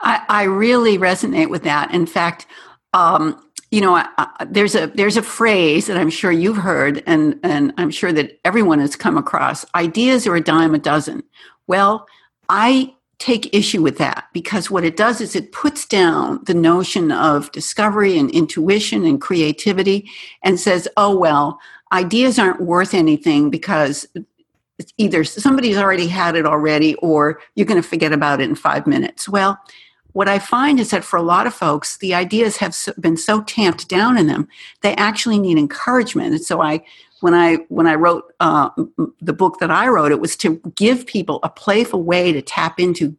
I, 0.02 0.24
I 0.30 0.44
really 0.44 0.98
resonate 0.98 1.50
with 1.50 1.64
that. 1.64 1.94
In 1.94 2.06
fact, 2.06 2.46
um, 2.94 3.42
you 3.72 3.82
know, 3.82 3.96
I, 3.96 4.08
I, 4.18 4.46
there's 4.46 4.76
a 4.76 4.88
there's 4.88 5.18
a 5.18 5.22
phrase 5.22 5.88
that 5.88 5.98
I'm 5.98 6.10
sure 6.10 6.32
you've 6.32 6.58
heard, 6.58 7.04
and 7.06 7.40
and 7.44 7.74
I'm 7.78 7.92
sure 7.92 8.14
that 8.14 8.40
everyone 8.46 8.80
has 8.80 8.96
come 8.96 9.18
across. 9.18 9.66
Ideas 9.76 10.26
are 10.26 10.36
a 10.36 10.42
dime 10.42 10.74
a 10.74 10.80
dozen. 10.80 11.24
Well, 11.68 12.08
I 12.50 12.94
take 13.20 13.54
issue 13.54 13.82
with 13.82 13.98
that 13.98 14.26
because 14.32 14.70
what 14.70 14.84
it 14.84 14.96
does 14.96 15.22
is 15.22 15.36
it 15.36 15.52
puts 15.52 15.86
down 15.86 16.40
the 16.46 16.54
notion 16.54 17.12
of 17.12 17.52
discovery 17.52 18.18
and 18.18 18.30
intuition 18.32 19.04
and 19.04 19.20
creativity, 19.20 20.10
and 20.44 20.60
says, 20.60 20.88
oh 20.96 21.18
well, 21.18 21.60
ideas 21.92 22.40
aren't 22.40 22.62
worth 22.62 22.94
anything 22.94 23.50
because 23.50 24.08
either 24.98 25.24
somebody's 25.24 25.78
already 25.78 26.08
had 26.08 26.36
it 26.36 26.46
already 26.46 26.94
or 26.96 27.42
you're 27.56 27.66
going 27.66 27.82
to 27.82 27.88
forget 27.88 28.14
about 28.14 28.40
it 28.40 28.48
in 28.48 28.56
five 28.56 28.86
minutes. 28.86 29.28
Well, 29.28 29.60
what 30.18 30.28
I 30.28 30.40
find 30.40 30.80
is 30.80 30.90
that 30.90 31.04
for 31.04 31.18
a 31.18 31.22
lot 31.22 31.46
of 31.46 31.54
folks, 31.54 31.98
the 31.98 32.16
ideas 32.16 32.58
have 32.58 32.76
been 33.00 33.18
so 33.18 33.44
tamped 33.44 33.88
down 33.88 34.18
in 34.18 34.26
them, 34.26 34.48
they 34.82 34.96
actually 34.96 35.38
need 35.38 35.60
encouragement. 35.60 36.34
And 36.34 36.44
so 36.44 36.60
I, 36.60 36.84
when 37.20 37.36
I 37.36 37.58
when 37.70 37.86
I 37.86 37.94
wrote 37.94 38.34
uh, 38.40 38.72
the 39.22 39.34
book 39.34 39.60
that 39.60 39.70
I 39.70 39.88
wrote, 39.90 40.12
it 40.12 40.20
was 40.20 40.36
to 40.38 40.56
give 40.74 41.06
people 41.06 41.40
a 41.44 41.50
playful 41.50 42.02
way 42.02 42.32
to 42.32 42.42
tap 42.42 42.80
into 42.80 43.16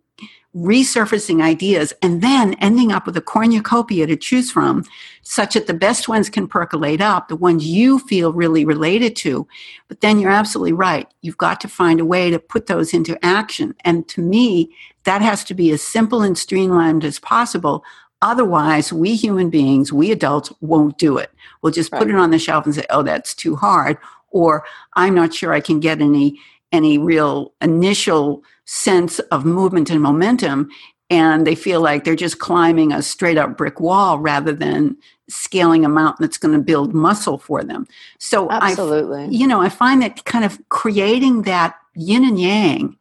resurfacing 0.57 1.43
ideas 1.43 1.93
and 2.03 2.23
then 2.23 2.55
ending 2.55 2.91
up 2.91 3.07
with 3.07 3.17
a 3.17 3.21
cornucopia 3.21 4.07
to 4.07 4.17
choose 4.17 4.51
from 4.51 4.85
such 5.23 5.55
that 5.55 5.67
the 5.67 5.75
best 5.75 6.09
ones 6.09 6.31
can 6.31 6.49
percolate 6.49 7.01
up 7.01 7.29
the 7.29 7.37
ones 7.37 7.67
you 7.67 7.99
feel 7.99 8.33
really 8.33 8.65
related 8.65 9.15
to. 9.15 9.47
But 9.89 10.01
then 10.01 10.19
you're 10.19 10.31
absolutely 10.31 10.73
right. 10.73 11.07
You've 11.21 11.37
got 11.37 11.61
to 11.61 11.69
find 11.69 12.01
a 12.01 12.05
way 12.05 12.31
to 12.31 12.39
put 12.39 12.67
those 12.67 12.95
into 12.95 13.23
action. 13.25 13.75
And 13.85 14.09
to 14.09 14.23
me 14.23 14.75
that 15.05 15.23
has 15.23 15.45
to 15.45 15.55
be 15.55 15.71
as 15.71 15.83
simple 15.83 16.23
and 16.23 16.37
streamlined 16.37 17.05
as 17.05 17.19
possible. 17.19 17.85
Otherwise 18.23 18.93
we 18.93 19.15
human 19.15 19.51
beings 19.51 19.93
we 19.93 20.11
adults 20.11 20.53
won't 20.61 20.99
do 20.99 21.19
it. 21.19 21.31
We'll 21.61 21.73
just 21.73 21.93
right. 21.93 21.99
put 21.99 22.11
it 22.11 22.17
on 22.17 22.31
the 22.31 22.39
shelf 22.39 22.65
and 22.65 22.75
say 22.75 22.85
oh 22.91 23.03
that's 23.03 23.35
too 23.35 23.55
hard 23.55 23.99
or 24.31 24.65
i'm 24.95 25.15
not 25.15 25.35
sure 25.35 25.53
i 25.53 25.61
can 25.61 25.81
get 25.81 26.01
any 26.01 26.39
any 26.72 26.98
real 26.98 27.52
initial 27.61 28.42
sense 28.64 29.18
of 29.18 29.44
movement 29.44 29.90
and 29.90 30.02
momentum 30.02 30.68
and 31.11 31.46
they 31.46 31.54
feel 31.54 31.81
like 31.81 32.04
they're 32.04 32.14
just 32.14 32.38
climbing 32.38 32.92
a 32.92 33.02
straight 33.02 33.38
up 33.38 33.57
brick 33.57 33.81
wall 33.81 34.18
rather 34.18 34.52
than 34.52 34.96
scaling 35.28 35.85
a 35.85 35.88
mountain 35.88 36.24
that's 36.24 36.38
going 36.38 36.54
to 36.54 36.62
build 36.62 36.94
muscle 36.94 37.38
for 37.38 37.62
them. 37.64 37.87
So 38.18 38.50
absolutely, 38.50 39.24
I, 39.24 39.28
you 39.28 39.46
know, 39.46 39.61
I 39.61 39.68
find 39.68 40.02
that 40.02 40.24
kind 40.24 40.44
of 40.44 40.59
creating 40.68 41.42
that 41.42 41.76
yin 41.94 42.24
and 42.24 42.40
yang 42.40 42.96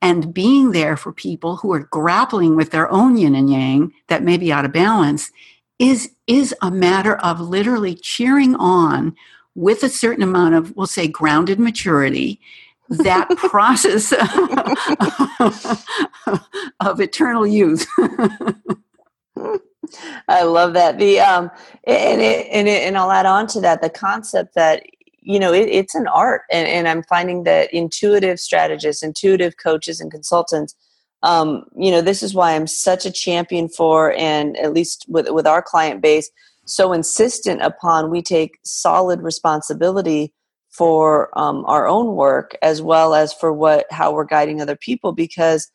and 0.00 0.34
being 0.34 0.72
there 0.72 0.96
for 0.96 1.12
people 1.12 1.56
who 1.56 1.72
are 1.72 1.80
grappling 1.90 2.56
with 2.56 2.70
their 2.70 2.90
own 2.90 3.16
yin 3.16 3.34
and 3.34 3.50
yang 3.50 3.92
that 4.08 4.22
may 4.22 4.36
be 4.36 4.52
out 4.52 4.64
of 4.64 4.72
balance 4.72 5.30
is 5.78 6.12
is 6.26 6.54
a 6.62 6.70
matter 6.70 7.16
of 7.16 7.40
literally 7.40 7.94
cheering 7.94 8.54
on 8.56 9.14
with 9.54 9.82
a 9.82 9.88
certain 9.88 10.22
amount 10.22 10.54
of 10.54 10.74
we'll 10.76 10.86
say 10.86 11.06
grounded 11.06 11.58
maturity 11.58 12.40
that 12.88 13.28
process 13.36 14.12
of 16.80 17.00
eternal 17.00 17.46
youth. 17.46 17.86
I 20.28 20.44
love 20.44 20.74
that. 20.74 20.98
The 20.98 21.20
um, 21.20 21.50
and 21.84 22.20
it, 22.20 22.46
and 22.50 22.68
it, 22.68 22.86
and 22.86 22.96
I'll 22.96 23.10
add 23.10 23.26
on 23.26 23.46
to 23.48 23.60
that 23.60 23.82
the 23.82 23.90
concept 23.90 24.54
that 24.54 24.84
you 25.20 25.38
know 25.38 25.52
it, 25.52 25.68
it's 25.68 25.94
an 25.94 26.06
art, 26.06 26.42
and, 26.50 26.68
and 26.68 26.88
I'm 26.88 27.02
finding 27.04 27.44
that 27.44 27.72
intuitive 27.72 28.40
strategists, 28.40 29.02
intuitive 29.02 29.56
coaches, 29.56 30.00
and 30.00 30.10
consultants. 30.10 30.74
Um, 31.22 31.64
you 31.76 31.90
know, 31.90 32.00
this 32.00 32.22
is 32.22 32.34
why 32.34 32.54
I'm 32.54 32.66
such 32.66 33.06
a 33.06 33.10
champion 33.10 33.68
for, 33.68 34.12
and 34.12 34.56
at 34.58 34.72
least 34.72 35.06
with 35.08 35.28
with 35.30 35.46
our 35.46 35.62
client 35.62 36.00
base, 36.00 36.30
so 36.64 36.92
insistent 36.92 37.62
upon 37.62 38.10
we 38.10 38.22
take 38.22 38.58
solid 38.64 39.22
responsibility 39.22 40.32
for 40.72 41.36
um, 41.38 41.64
our 41.66 41.86
own 41.86 42.16
work 42.16 42.56
as 42.62 42.80
well 42.80 43.14
as 43.14 43.32
for 43.34 43.52
what 43.52 43.86
how 43.90 44.12
we're 44.12 44.24
guiding 44.24 44.60
other 44.60 44.76
people 44.76 45.12
because 45.12 45.70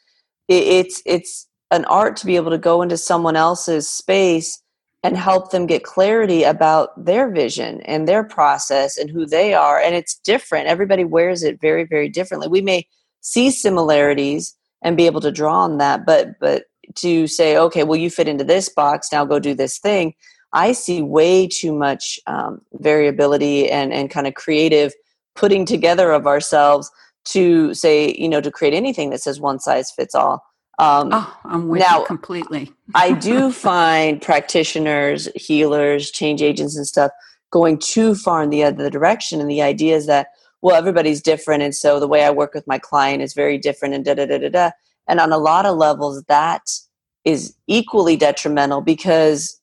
it, 0.48 0.64
it's 0.64 1.02
it's 1.06 1.48
an 1.72 1.86
art 1.86 2.18
to 2.18 2.26
be 2.26 2.36
able 2.36 2.50
to 2.50 2.58
go 2.58 2.82
into 2.82 2.98
someone 2.98 3.36
else's 3.36 3.88
space 3.88 4.62
and 5.04 5.16
help 5.16 5.52
them 5.52 5.68
get 5.68 5.84
clarity 5.84 6.44
about 6.44 6.90
their 7.06 7.30
vision 7.30 7.80
and 7.82 8.08
their 8.08 8.24
process 8.24 8.98
and 8.98 9.10
who 9.10 9.26
they 9.26 9.54
are 9.54 9.80
and 9.80 9.96
it's 9.96 10.20
different. 10.20 10.68
Everybody 10.68 11.04
wears 11.04 11.44
it 11.44 11.62
very 11.62 11.84
very 11.84 12.10
differently. 12.10 12.48
We 12.48 12.62
may 12.62 12.88
see 13.22 13.52
similarities 13.52 14.56
and 14.82 14.98
be 14.98 15.06
able 15.06 15.22
to 15.22 15.32
draw 15.32 15.60
on 15.60 15.78
that 15.78 16.06
but 16.06 16.40
but 16.40 16.64
to 16.96 17.28
say 17.28 17.58
okay 17.58 17.84
well 17.84 18.00
you 18.00 18.10
fit 18.10 18.28
into 18.28 18.44
this 18.44 18.70
box 18.70 19.12
now 19.12 19.26
go 19.26 19.40
do 19.40 19.54
this 19.54 19.78
thing 19.78 20.14
I 20.58 20.72
see 20.72 21.04
way 21.04 21.48
too 21.48 21.72
much 21.72 22.20
um, 22.26 22.62
variability 22.74 23.70
and, 23.70 23.94
and 23.94 24.10
kind 24.10 24.26
of 24.26 24.34
creative 24.34 24.92
putting 25.36 25.68
together 25.68 26.12
of 26.12 26.26
ourselves 26.26 26.90
to 27.26 27.76
say, 27.76 28.16
you 28.18 28.28
know, 28.28 28.42
to 28.42 28.50
create 28.50 28.74
anything 28.74 29.12
that 29.12 29.22
says 29.22 29.40
one 29.40 29.60
size 29.60 29.92
fits 29.92 30.16
all. 30.16 30.44
Um, 30.80 31.10
oh, 31.12 31.40
I'm 31.46 31.68
with 31.68 31.82
now, 31.82 32.00
you 32.00 32.06
completely. 32.08 32.74
I 32.96 33.12
do 33.30 33.52
find 33.52 34.20
practitioners, 34.20 35.30
healers, 35.36 36.10
change 36.10 36.42
agents, 36.42 36.76
and 36.76 36.88
stuff 36.88 37.12
going 37.52 37.78
too 37.78 38.16
far 38.16 38.42
in 38.42 38.50
the 38.50 38.64
other 38.64 38.90
direction. 38.90 39.40
And 39.40 39.50
the 39.50 39.62
idea 39.62 39.96
is 39.96 40.08
that, 40.08 40.30
well, 40.64 40.76
everybody's 40.76 41.22
different. 41.22 41.62
And 41.62 41.76
so 41.76 42.00
the 42.00 42.08
way 42.08 42.24
I 42.24 42.32
work 42.32 42.56
with 42.56 42.66
my 42.66 42.80
client 42.80 43.22
is 43.22 43.36
very 43.36 43.60
different 43.60 43.94
and 43.94 44.04
da 44.04 44.16
da 44.16 44.26
da 44.26 44.40
da 44.40 44.50
da. 44.50 44.72
And 45.08 45.20
on 45.20 45.32
a 45.32 45.38
lot 45.38 45.68
of 45.68 45.78
levels, 45.78 46.24
that 46.24 46.64
is 47.26 47.56
equally 47.68 48.16
detrimental 48.16 48.82
because 48.82 49.62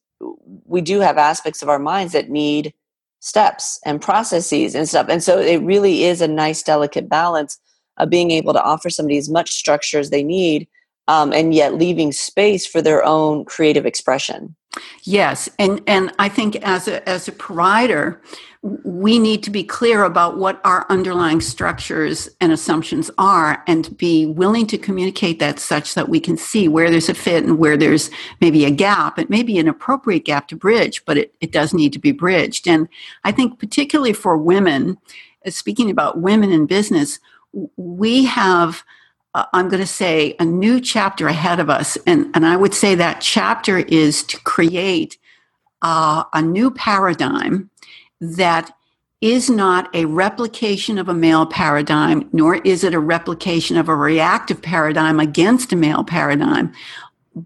we 0.65 0.81
do 0.81 1.01
have 1.01 1.19
aspects 1.19 1.63
of 1.63 1.69
our 1.69 1.79
minds 1.79 2.13
that 2.13 2.31
need 2.31 2.73
steps 3.21 3.81
and 3.85 4.03
processes 4.03 4.75
and 4.75 4.89
stuff. 4.89 5.07
And 5.09 5.23
so 5.23 5.39
it 5.39 5.63
really 5.63 6.05
is 6.05 6.21
a 6.21 6.29
nice, 6.29 6.63
delicate 6.63 7.09
balance 7.09 7.59
of 7.97 8.11
being 8.11 8.31
able 8.31 8.53
to 8.53 8.63
offer 8.63 8.91
somebody 8.91 9.17
as 9.17 9.31
much 9.31 9.53
structure 9.53 9.99
as 9.99 10.11
they 10.11 10.23
need 10.23 10.69
um, 11.09 11.33
and 11.33 11.55
yet 11.55 11.75
leaving 11.75 12.13
space 12.13 12.67
for 12.67 12.83
their 12.83 13.05
own 13.05 13.45
creative 13.45 13.87
expression. 13.87 14.55
Yes, 15.03 15.49
and 15.59 15.83
and 15.87 16.13
I 16.19 16.29
think 16.29 16.57
as 16.57 16.89
a 16.89 17.07
as 17.09 17.29
a 17.29 17.33
provider, 17.33 18.21
we 18.63 19.19
need 19.19 19.43
to 19.43 19.51
be 19.51 19.63
clear 19.63 20.05
about 20.05 20.39
what 20.39 20.61
our 20.65 20.87
underlying 20.89 21.41
structures 21.41 22.29
and 22.41 22.51
assumptions 22.51 23.11
are, 23.19 23.63
and 23.67 23.97
be 23.99 24.27
willing 24.27 24.67
to 24.69 24.79
communicate 24.79 25.39
that 25.39 25.59
such 25.59 25.95
that 25.95 26.09
we 26.09 26.19
can 26.19 26.37
see 26.37 26.67
where 26.67 26.91
there's 26.91 27.11
a 27.11 27.15
fit 27.15 27.45
and 27.45 27.59
where 27.59 27.77
there's 27.77 28.11
maybe 28.41 28.65
a 28.65 28.71
gap. 28.71 29.19
It 29.19 29.31
may 29.31 29.43
be 29.43 29.59
an 29.59 29.69
appropriate 29.69 30.25
gap 30.25 30.49
to 30.49 30.57
bridge, 30.57 31.05
but 31.05 31.19
it, 31.19 31.35
it 31.41 31.53
does 31.53 31.75
need 31.75 31.93
to 31.93 31.99
be 31.99 32.13
bridged. 32.13 32.67
And 32.67 32.89
I 33.23 33.33
think 33.33 33.59
particularly 33.59 34.15
for 34.15 34.37
women, 34.37 34.97
uh, 35.47 35.51
speaking 35.51 35.91
about 35.91 36.21
women 36.21 36.51
in 36.51 36.67
business, 36.67 37.21
we 37.77 38.25
have 38.25 38.83
uh, 39.35 39.47
I'm 39.53 39.69
going 39.69 39.81
to 39.81 39.87
say 39.87 40.37
a 40.39 40.45
new 40.45 40.81
chapter 40.81 41.27
ahead 41.27 41.61
of 41.61 41.69
us. 41.69 41.97
And, 42.07 42.31
and 42.35 42.47
I 42.47 42.57
would 42.57 42.75
say 42.75 42.95
that 42.95 43.21
chapter 43.21 43.79
is 43.79 44.23
to 44.25 44.41
create 44.41 45.19
uh, 45.83 46.25
a 46.33 46.41
new 46.41 46.71
paradigm 46.71 47.71
that 48.21 48.75
is 49.21 49.49
not 49.49 49.95
a 49.95 50.05
replication 50.05 50.99
of 50.99 51.09
a 51.09 51.15
male 51.15 51.47
paradigm, 51.47 52.29
nor 52.33 52.57
is 52.57 52.85
it 52.85 52.95
a 52.95 53.01
replication 53.01 53.77
of 53.77 53.89
a 53.89 53.95
reactive 53.95 54.61
paradigm 54.61 55.19
against 55.19 55.73
a 55.73 55.77
male 55.77 56.05
paradigm, 56.05 56.73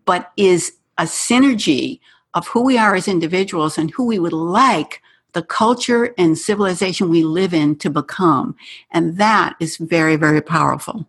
but 0.05 0.33
is 0.37 0.73
a 0.99 1.05
synergy 1.05 2.01
of 2.35 2.49
who 2.49 2.65
we 2.65 2.77
are 2.77 2.95
as 2.95 3.09
individuals 3.09 3.79
and 3.79 3.91
who 3.93 4.05
we 4.05 4.19
would 4.19 4.33
like 4.33 5.01
the 5.35 5.43
culture 5.43 6.15
and 6.19 6.37
civilization 6.37 7.11
we 7.11 7.23
live 7.23 7.55
in 7.55 7.77
to 7.77 7.91
become. 7.91 8.57
And 8.91 9.19
that 9.19 9.55
is 9.61 9.77
very, 9.77 10.17
very 10.17 10.41
powerful. 10.41 11.07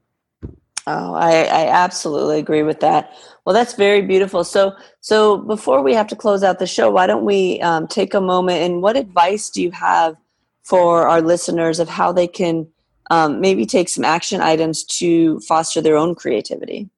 Oh, 0.92 1.14
I, 1.14 1.44
I 1.44 1.68
absolutely 1.68 2.40
agree 2.40 2.64
with 2.64 2.80
that. 2.80 3.14
Well, 3.46 3.54
that's 3.54 3.76
very 3.76 4.02
beautiful. 4.02 4.44
So, 4.44 4.76
so 5.02 5.38
before 5.38 5.84
we 5.84 5.94
have 5.94 6.08
to 6.08 6.16
close 6.16 6.44
out 6.44 6.58
the 6.58 6.66
show, 6.66 6.90
why 6.90 7.06
don't 7.06 7.26
we 7.26 7.62
um, 7.62 7.88
take 7.88 8.16
a 8.16 8.22
moment 8.22 8.64
and 8.64 8.82
what 8.82 8.98
advice 8.98 9.52
do 9.52 9.62
you 9.62 9.70
have 9.70 10.18
for 10.64 11.08
our 11.08 11.22
listeners 11.22 11.80
of 11.80 11.90
how 11.90 12.12
they 12.12 12.26
can 12.26 12.68
um, 13.12 13.40
maybe 13.40 13.68
take 13.68 13.88
some 13.88 14.04
action 14.04 14.42
items 14.42 14.84
to 14.86 15.40
foster 15.42 15.80
their 15.80 15.96
own 15.96 16.16
creativity? 16.16 16.90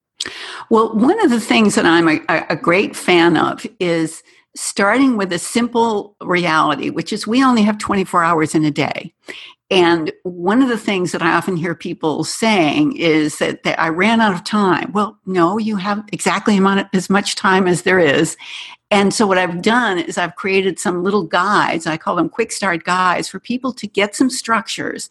Well, 0.70 0.94
one 0.94 1.22
of 1.22 1.30
the 1.30 1.42
things 1.42 1.76
that 1.76 1.86
I'm 1.86 2.08
a, 2.08 2.22
a 2.50 2.56
great 2.56 2.96
fan 2.96 3.36
of 3.36 3.66
is 3.82 4.24
starting 4.56 5.18
with 5.18 5.34
a 5.34 5.40
simple 5.40 6.16
reality, 6.22 6.90
which 6.90 7.12
is 7.12 7.28
we 7.28 7.44
only 7.44 7.64
have 7.64 7.78
24 7.78 8.24
hours 8.24 8.56
in 8.56 8.64
a 8.64 8.72
day. 8.72 9.14
And 9.72 10.12
one 10.24 10.62
of 10.62 10.68
the 10.68 10.78
things 10.78 11.14
that 11.14 11.22
I 11.22 11.32
often 11.32 11.56
hear 11.56 11.74
people 11.74 12.26
saying 12.26 12.98
is 12.98 13.38
that, 13.38 13.64
that 13.64 13.80
I 13.80 13.88
ran 13.88 14.20
out 14.20 14.36
of 14.36 14.44
time. 14.44 14.92
Well, 14.92 15.18
no, 15.26 15.58
you 15.58 15.78
have 15.78 16.04
exactly 16.12 16.60
as 16.94 17.10
much 17.10 17.36
time 17.36 17.68
as 17.68 17.84
there 17.84 17.98
is. 17.98 18.36
And 18.92 19.14
so 19.14 19.26
what 19.26 19.38
I've 19.38 19.62
done 19.62 19.98
is 19.98 20.18
I've 20.18 20.36
created 20.36 20.78
some 20.78 21.04
little 21.04 21.24
guides. 21.24 21.88
I 21.88 21.96
call 21.96 22.18
them 22.18 22.28
quick 22.28 22.52
start 22.52 22.84
guides 22.84 23.30
for 23.30 23.40
people 23.40 23.72
to 23.72 23.88
get 23.88 24.14
some 24.14 24.30
structures. 24.30 25.10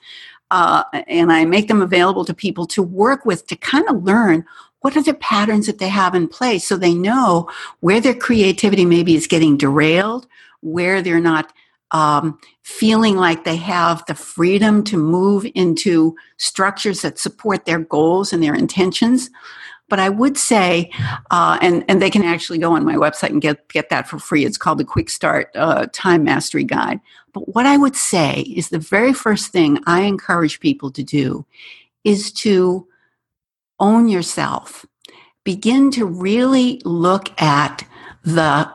Uh, 0.50 0.84
and 1.06 1.32
I 1.32 1.46
make 1.46 1.68
them 1.68 1.80
available 1.80 2.26
to 2.26 2.34
people 2.34 2.66
to 2.66 2.82
work 2.82 3.24
with 3.24 3.46
to 3.46 3.56
kind 3.56 3.88
of 3.88 4.04
learn 4.04 4.44
what 4.80 4.94
are 4.94 5.02
the 5.02 5.14
patterns 5.14 5.66
that 5.66 5.78
they 5.78 5.88
have 5.88 6.14
in 6.14 6.28
place 6.28 6.66
so 6.66 6.76
they 6.76 6.94
know 6.94 7.50
where 7.80 8.00
their 8.00 8.14
creativity 8.14 8.84
maybe 8.84 9.14
is 9.14 9.26
getting 9.26 9.56
derailed, 9.56 10.26
where 10.60 11.00
they're 11.00 11.20
not 11.20 11.52
um, 11.92 12.38
feeling 12.62 13.16
like 13.16 13.44
they 13.44 13.56
have 13.56 14.04
the 14.06 14.14
freedom 14.14 14.84
to 14.84 14.96
move 14.96 15.46
into 15.54 16.16
structures 16.36 17.02
that 17.02 17.18
support 17.18 17.64
their 17.64 17.80
goals 17.80 18.32
and 18.32 18.42
their 18.42 18.54
intentions. 18.54 19.30
But 19.88 19.98
I 19.98 20.08
would 20.08 20.38
say, 20.38 20.90
uh, 21.32 21.58
and 21.60 21.84
and 21.88 22.00
they 22.00 22.10
can 22.10 22.22
actually 22.22 22.58
go 22.58 22.76
on 22.76 22.84
my 22.84 22.94
website 22.94 23.30
and 23.30 23.42
get 23.42 23.66
get 23.68 23.88
that 23.88 24.08
for 24.08 24.20
free. 24.20 24.44
It's 24.44 24.56
called 24.56 24.78
the 24.78 24.84
Quick 24.84 25.10
Start 25.10 25.50
uh, 25.56 25.86
Time 25.92 26.22
Mastery 26.22 26.62
Guide. 26.62 27.00
But 27.32 27.54
what 27.54 27.66
I 27.66 27.76
would 27.76 27.96
say 27.96 28.42
is 28.42 28.68
the 28.68 28.78
very 28.78 29.12
first 29.12 29.50
thing 29.50 29.78
I 29.86 30.02
encourage 30.02 30.60
people 30.60 30.92
to 30.92 31.02
do 31.02 31.44
is 32.04 32.32
to 32.32 32.86
own 33.80 34.08
yourself. 34.08 34.86
Begin 35.42 35.90
to 35.92 36.06
really 36.06 36.80
look 36.84 37.40
at 37.42 37.84
the 38.22 38.70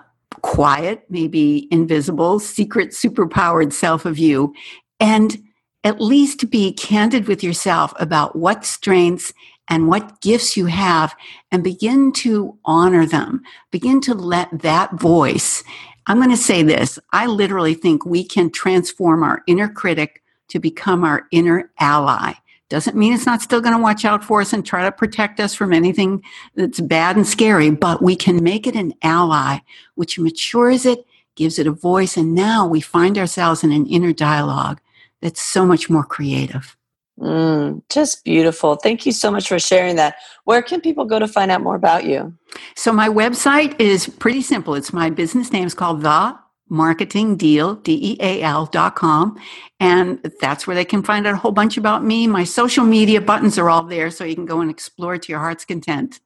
quiet, 0.45 1.03
maybe 1.09 1.67
invisible, 1.71 2.39
secret, 2.39 2.91
superpowered 2.91 3.73
self 3.73 4.05
of 4.05 4.19
you, 4.19 4.53
and 4.99 5.41
at 5.83 5.99
least 5.99 6.51
be 6.51 6.71
candid 6.71 7.27
with 7.27 7.43
yourself 7.43 7.93
about 7.99 8.35
what 8.35 8.63
strengths 8.63 9.33
and 9.69 9.87
what 9.87 10.21
gifts 10.21 10.55
you 10.55 10.67
have 10.67 11.15
and 11.51 11.63
begin 11.63 12.11
to 12.11 12.55
honor 12.63 13.07
them. 13.07 13.41
Begin 13.71 13.99
to 14.01 14.13
let 14.13 14.47
that 14.61 14.93
voice. 14.93 15.63
I'm 16.05 16.17
going 16.17 16.29
to 16.29 16.37
say 16.37 16.61
this. 16.61 16.99
I 17.11 17.25
literally 17.25 17.73
think 17.73 18.05
we 18.05 18.23
can 18.23 18.51
transform 18.51 19.23
our 19.23 19.41
inner 19.47 19.67
critic 19.67 20.21
to 20.49 20.59
become 20.59 21.03
our 21.03 21.25
inner 21.31 21.71
ally. 21.79 22.33
Doesn't 22.69 22.97
mean 22.97 23.13
it's 23.13 23.27
not 23.27 23.41
still 23.41 23.61
going 23.61 23.75
to 23.75 23.81
watch 23.81 24.05
out 24.05 24.23
for 24.23 24.41
us 24.41 24.51
and 24.51 24.65
try 24.65 24.83
to 24.83 24.91
protect 24.91 25.39
us 25.39 25.53
from 25.53 25.71
anything 25.71 26.23
that's 26.55 26.79
bad 26.79 27.15
and 27.15 27.27
scary, 27.27 27.69
but 27.69 28.01
we 28.01 28.15
can 28.15 28.43
make 28.43 28.65
it 28.65 28.75
an 28.75 28.93
ally, 29.03 29.59
which 29.93 30.17
matures 30.17 30.85
it, 30.85 31.05
gives 31.35 31.59
it 31.59 31.67
a 31.67 31.71
voice, 31.71 32.17
and 32.17 32.33
now 32.33 32.65
we 32.65 32.81
find 32.81 33.17
ourselves 33.17 33.63
in 33.63 33.71
an 33.71 33.85
inner 33.85 34.13
dialogue 34.13 34.79
that's 35.21 35.41
so 35.41 35.65
much 35.65 35.89
more 35.89 36.03
creative. 36.03 36.75
Mm, 37.19 37.81
just 37.89 38.23
beautiful. 38.25 38.75
Thank 38.75 39.05
you 39.05 39.11
so 39.11 39.31
much 39.31 39.47
for 39.47 39.59
sharing 39.59 39.95
that. 39.95 40.15
Where 40.43 40.61
can 40.61 40.81
people 40.81 41.05
go 41.05 41.19
to 41.19 41.27
find 41.27 41.51
out 41.51 41.61
more 41.61 41.75
about 41.75 42.03
you? 42.03 42.33
So, 42.75 42.91
my 42.91 43.07
website 43.07 43.79
is 43.79 44.07
pretty 44.07 44.41
simple. 44.41 44.75
It's 44.75 44.91
my 44.91 45.09
business 45.09 45.51
name. 45.51 45.65
It's 45.65 45.73
called 45.73 46.01
The 46.01 46.37
marketing 46.67 47.35
deal 47.35 47.75
d-e-a-l 47.75 48.65
dot 48.67 48.95
com 48.95 49.39
and 49.79 50.19
that's 50.41 50.65
where 50.65 50.75
they 50.75 50.85
can 50.85 51.03
find 51.03 51.27
out 51.27 51.33
a 51.35 51.37
whole 51.37 51.51
bunch 51.51 51.77
about 51.77 52.03
me. 52.03 52.25
My 52.25 52.43
social 52.43 52.83
media 52.83 53.21
buttons 53.21 53.59
are 53.59 53.69
all 53.69 53.83
there 53.83 54.09
so 54.09 54.23
you 54.23 54.33
can 54.33 54.45
go 54.45 54.61
and 54.61 54.71
explore 54.71 55.17
to 55.17 55.31
your 55.31 55.39
heart's 55.39 55.65
content. 55.65 56.19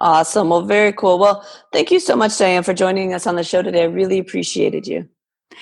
Awesome. 0.00 0.48
Well 0.48 0.62
very 0.62 0.92
cool. 0.92 1.18
Well 1.18 1.44
thank 1.72 1.90
you 1.90 1.98
so 1.98 2.14
much 2.14 2.38
diane 2.38 2.62
for 2.62 2.74
joining 2.74 3.14
us 3.14 3.26
on 3.26 3.34
the 3.34 3.42
show 3.42 3.62
today. 3.62 3.82
I 3.82 3.86
really 3.86 4.18
appreciated 4.18 4.86
you 4.86 5.08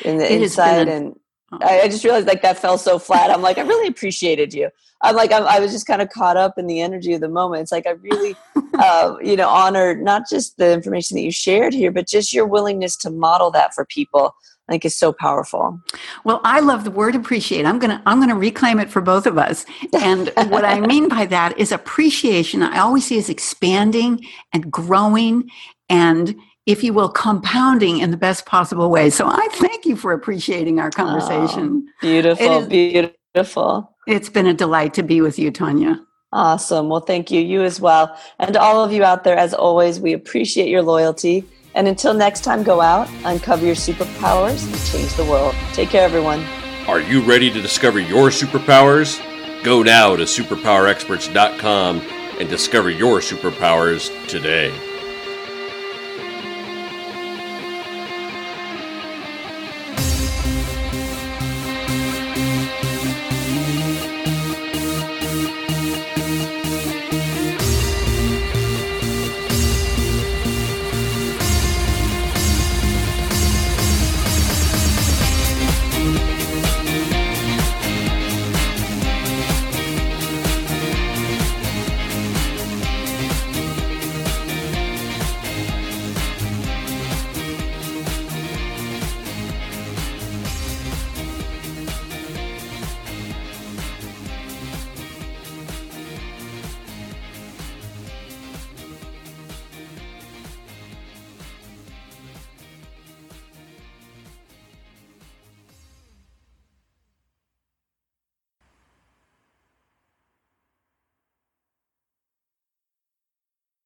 in 0.02 0.18
the 0.18 0.30
it 0.30 0.42
inside 0.42 0.88
a, 0.88 0.92
and 0.92 1.16
I, 1.52 1.80
I 1.82 1.88
just 1.88 2.04
realized 2.04 2.26
like 2.26 2.42
that 2.42 2.58
fell 2.58 2.78
so 2.78 2.98
flat 2.98 3.30
i'm 3.30 3.42
like 3.42 3.58
i 3.58 3.62
really 3.62 3.88
appreciated 3.88 4.54
you 4.54 4.70
I'm 5.02 5.16
like 5.16 5.32
I'm, 5.32 5.44
i 5.44 5.58
was 5.60 5.72
just 5.72 5.86
kind 5.86 6.02
of 6.02 6.10
caught 6.10 6.36
up 6.36 6.58
in 6.58 6.66
the 6.66 6.80
energy 6.80 7.14
of 7.14 7.20
the 7.20 7.28
moment. 7.28 7.62
It's 7.62 7.72
like 7.72 7.86
I 7.86 7.90
really, 7.90 8.36
uh, 8.74 9.16
you 9.22 9.36
know, 9.36 9.48
honored 9.48 10.02
not 10.02 10.28
just 10.28 10.56
the 10.58 10.72
information 10.72 11.16
that 11.16 11.22
you 11.22 11.32
shared 11.32 11.72
here, 11.72 11.90
but 11.90 12.06
just 12.06 12.32
your 12.32 12.46
willingness 12.46 12.96
to 12.98 13.10
model 13.10 13.50
that 13.52 13.74
for 13.74 13.84
people. 13.84 14.34
I 14.68 14.74
think 14.74 14.84
is 14.84 14.96
so 14.96 15.12
powerful. 15.12 15.80
Well, 16.22 16.40
I 16.44 16.60
love 16.60 16.84
the 16.84 16.92
word 16.92 17.16
appreciate. 17.16 17.66
I'm 17.66 17.80
gonna 17.80 18.00
I'm 18.06 18.20
gonna 18.20 18.36
reclaim 18.36 18.78
it 18.78 18.88
for 18.88 19.00
both 19.00 19.26
of 19.26 19.36
us. 19.36 19.66
And 20.00 20.30
what 20.48 20.64
I 20.64 20.78
mean 20.78 21.08
by 21.08 21.26
that 21.26 21.58
is 21.58 21.72
appreciation. 21.72 22.62
I 22.62 22.78
always 22.78 23.04
see 23.04 23.18
as 23.18 23.28
expanding 23.28 24.24
and 24.52 24.70
growing 24.70 25.50
and 25.88 26.36
if 26.70 26.84
you 26.84 26.92
will, 26.92 27.08
compounding 27.08 27.98
in 27.98 28.10
the 28.10 28.16
best 28.16 28.46
possible 28.46 28.90
way. 28.90 29.10
So 29.10 29.26
I 29.26 29.48
thank 29.52 29.84
you 29.84 29.96
for 29.96 30.12
appreciating 30.12 30.78
our 30.78 30.90
conversation. 30.90 31.86
Oh, 31.86 31.92
beautiful, 32.00 32.66
beautiful. 32.66 33.96
It's 34.06 34.28
been 34.28 34.46
a 34.46 34.54
delight 34.54 34.94
to 34.94 35.02
be 35.02 35.20
with 35.20 35.38
you, 35.38 35.50
Tonya. 35.50 36.00
Awesome. 36.32 36.88
Well, 36.88 37.00
thank 37.00 37.30
you. 37.30 37.40
You 37.40 37.62
as 37.62 37.80
well. 37.80 38.16
And 38.38 38.54
to 38.54 38.60
all 38.60 38.84
of 38.84 38.92
you 38.92 39.02
out 39.02 39.24
there, 39.24 39.36
as 39.36 39.52
always, 39.52 39.98
we 39.98 40.12
appreciate 40.12 40.68
your 40.68 40.82
loyalty. 40.82 41.44
And 41.74 41.88
until 41.88 42.14
next 42.14 42.42
time, 42.42 42.62
go 42.62 42.80
out, 42.80 43.08
uncover 43.24 43.66
your 43.66 43.74
superpowers, 43.74 44.64
and 44.64 44.86
change 44.86 45.14
the 45.14 45.24
world. 45.24 45.54
Take 45.72 45.88
care, 45.88 46.04
everyone. 46.04 46.44
Are 46.86 47.00
you 47.00 47.20
ready 47.22 47.50
to 47.50 47.60
discover 47.60 47.98
your 47.98 48.30
superpowers? 48.30 49.20
Go 49.64 49.82
now 49.82 50.16
to 50.16 50.22
superpowerexperts.com 50.22 52.00
and 52.40 52.48
discover 52.48 52.90
your 52.90 53.18
superpowers 53.20 54.10
today. 54.28 54.72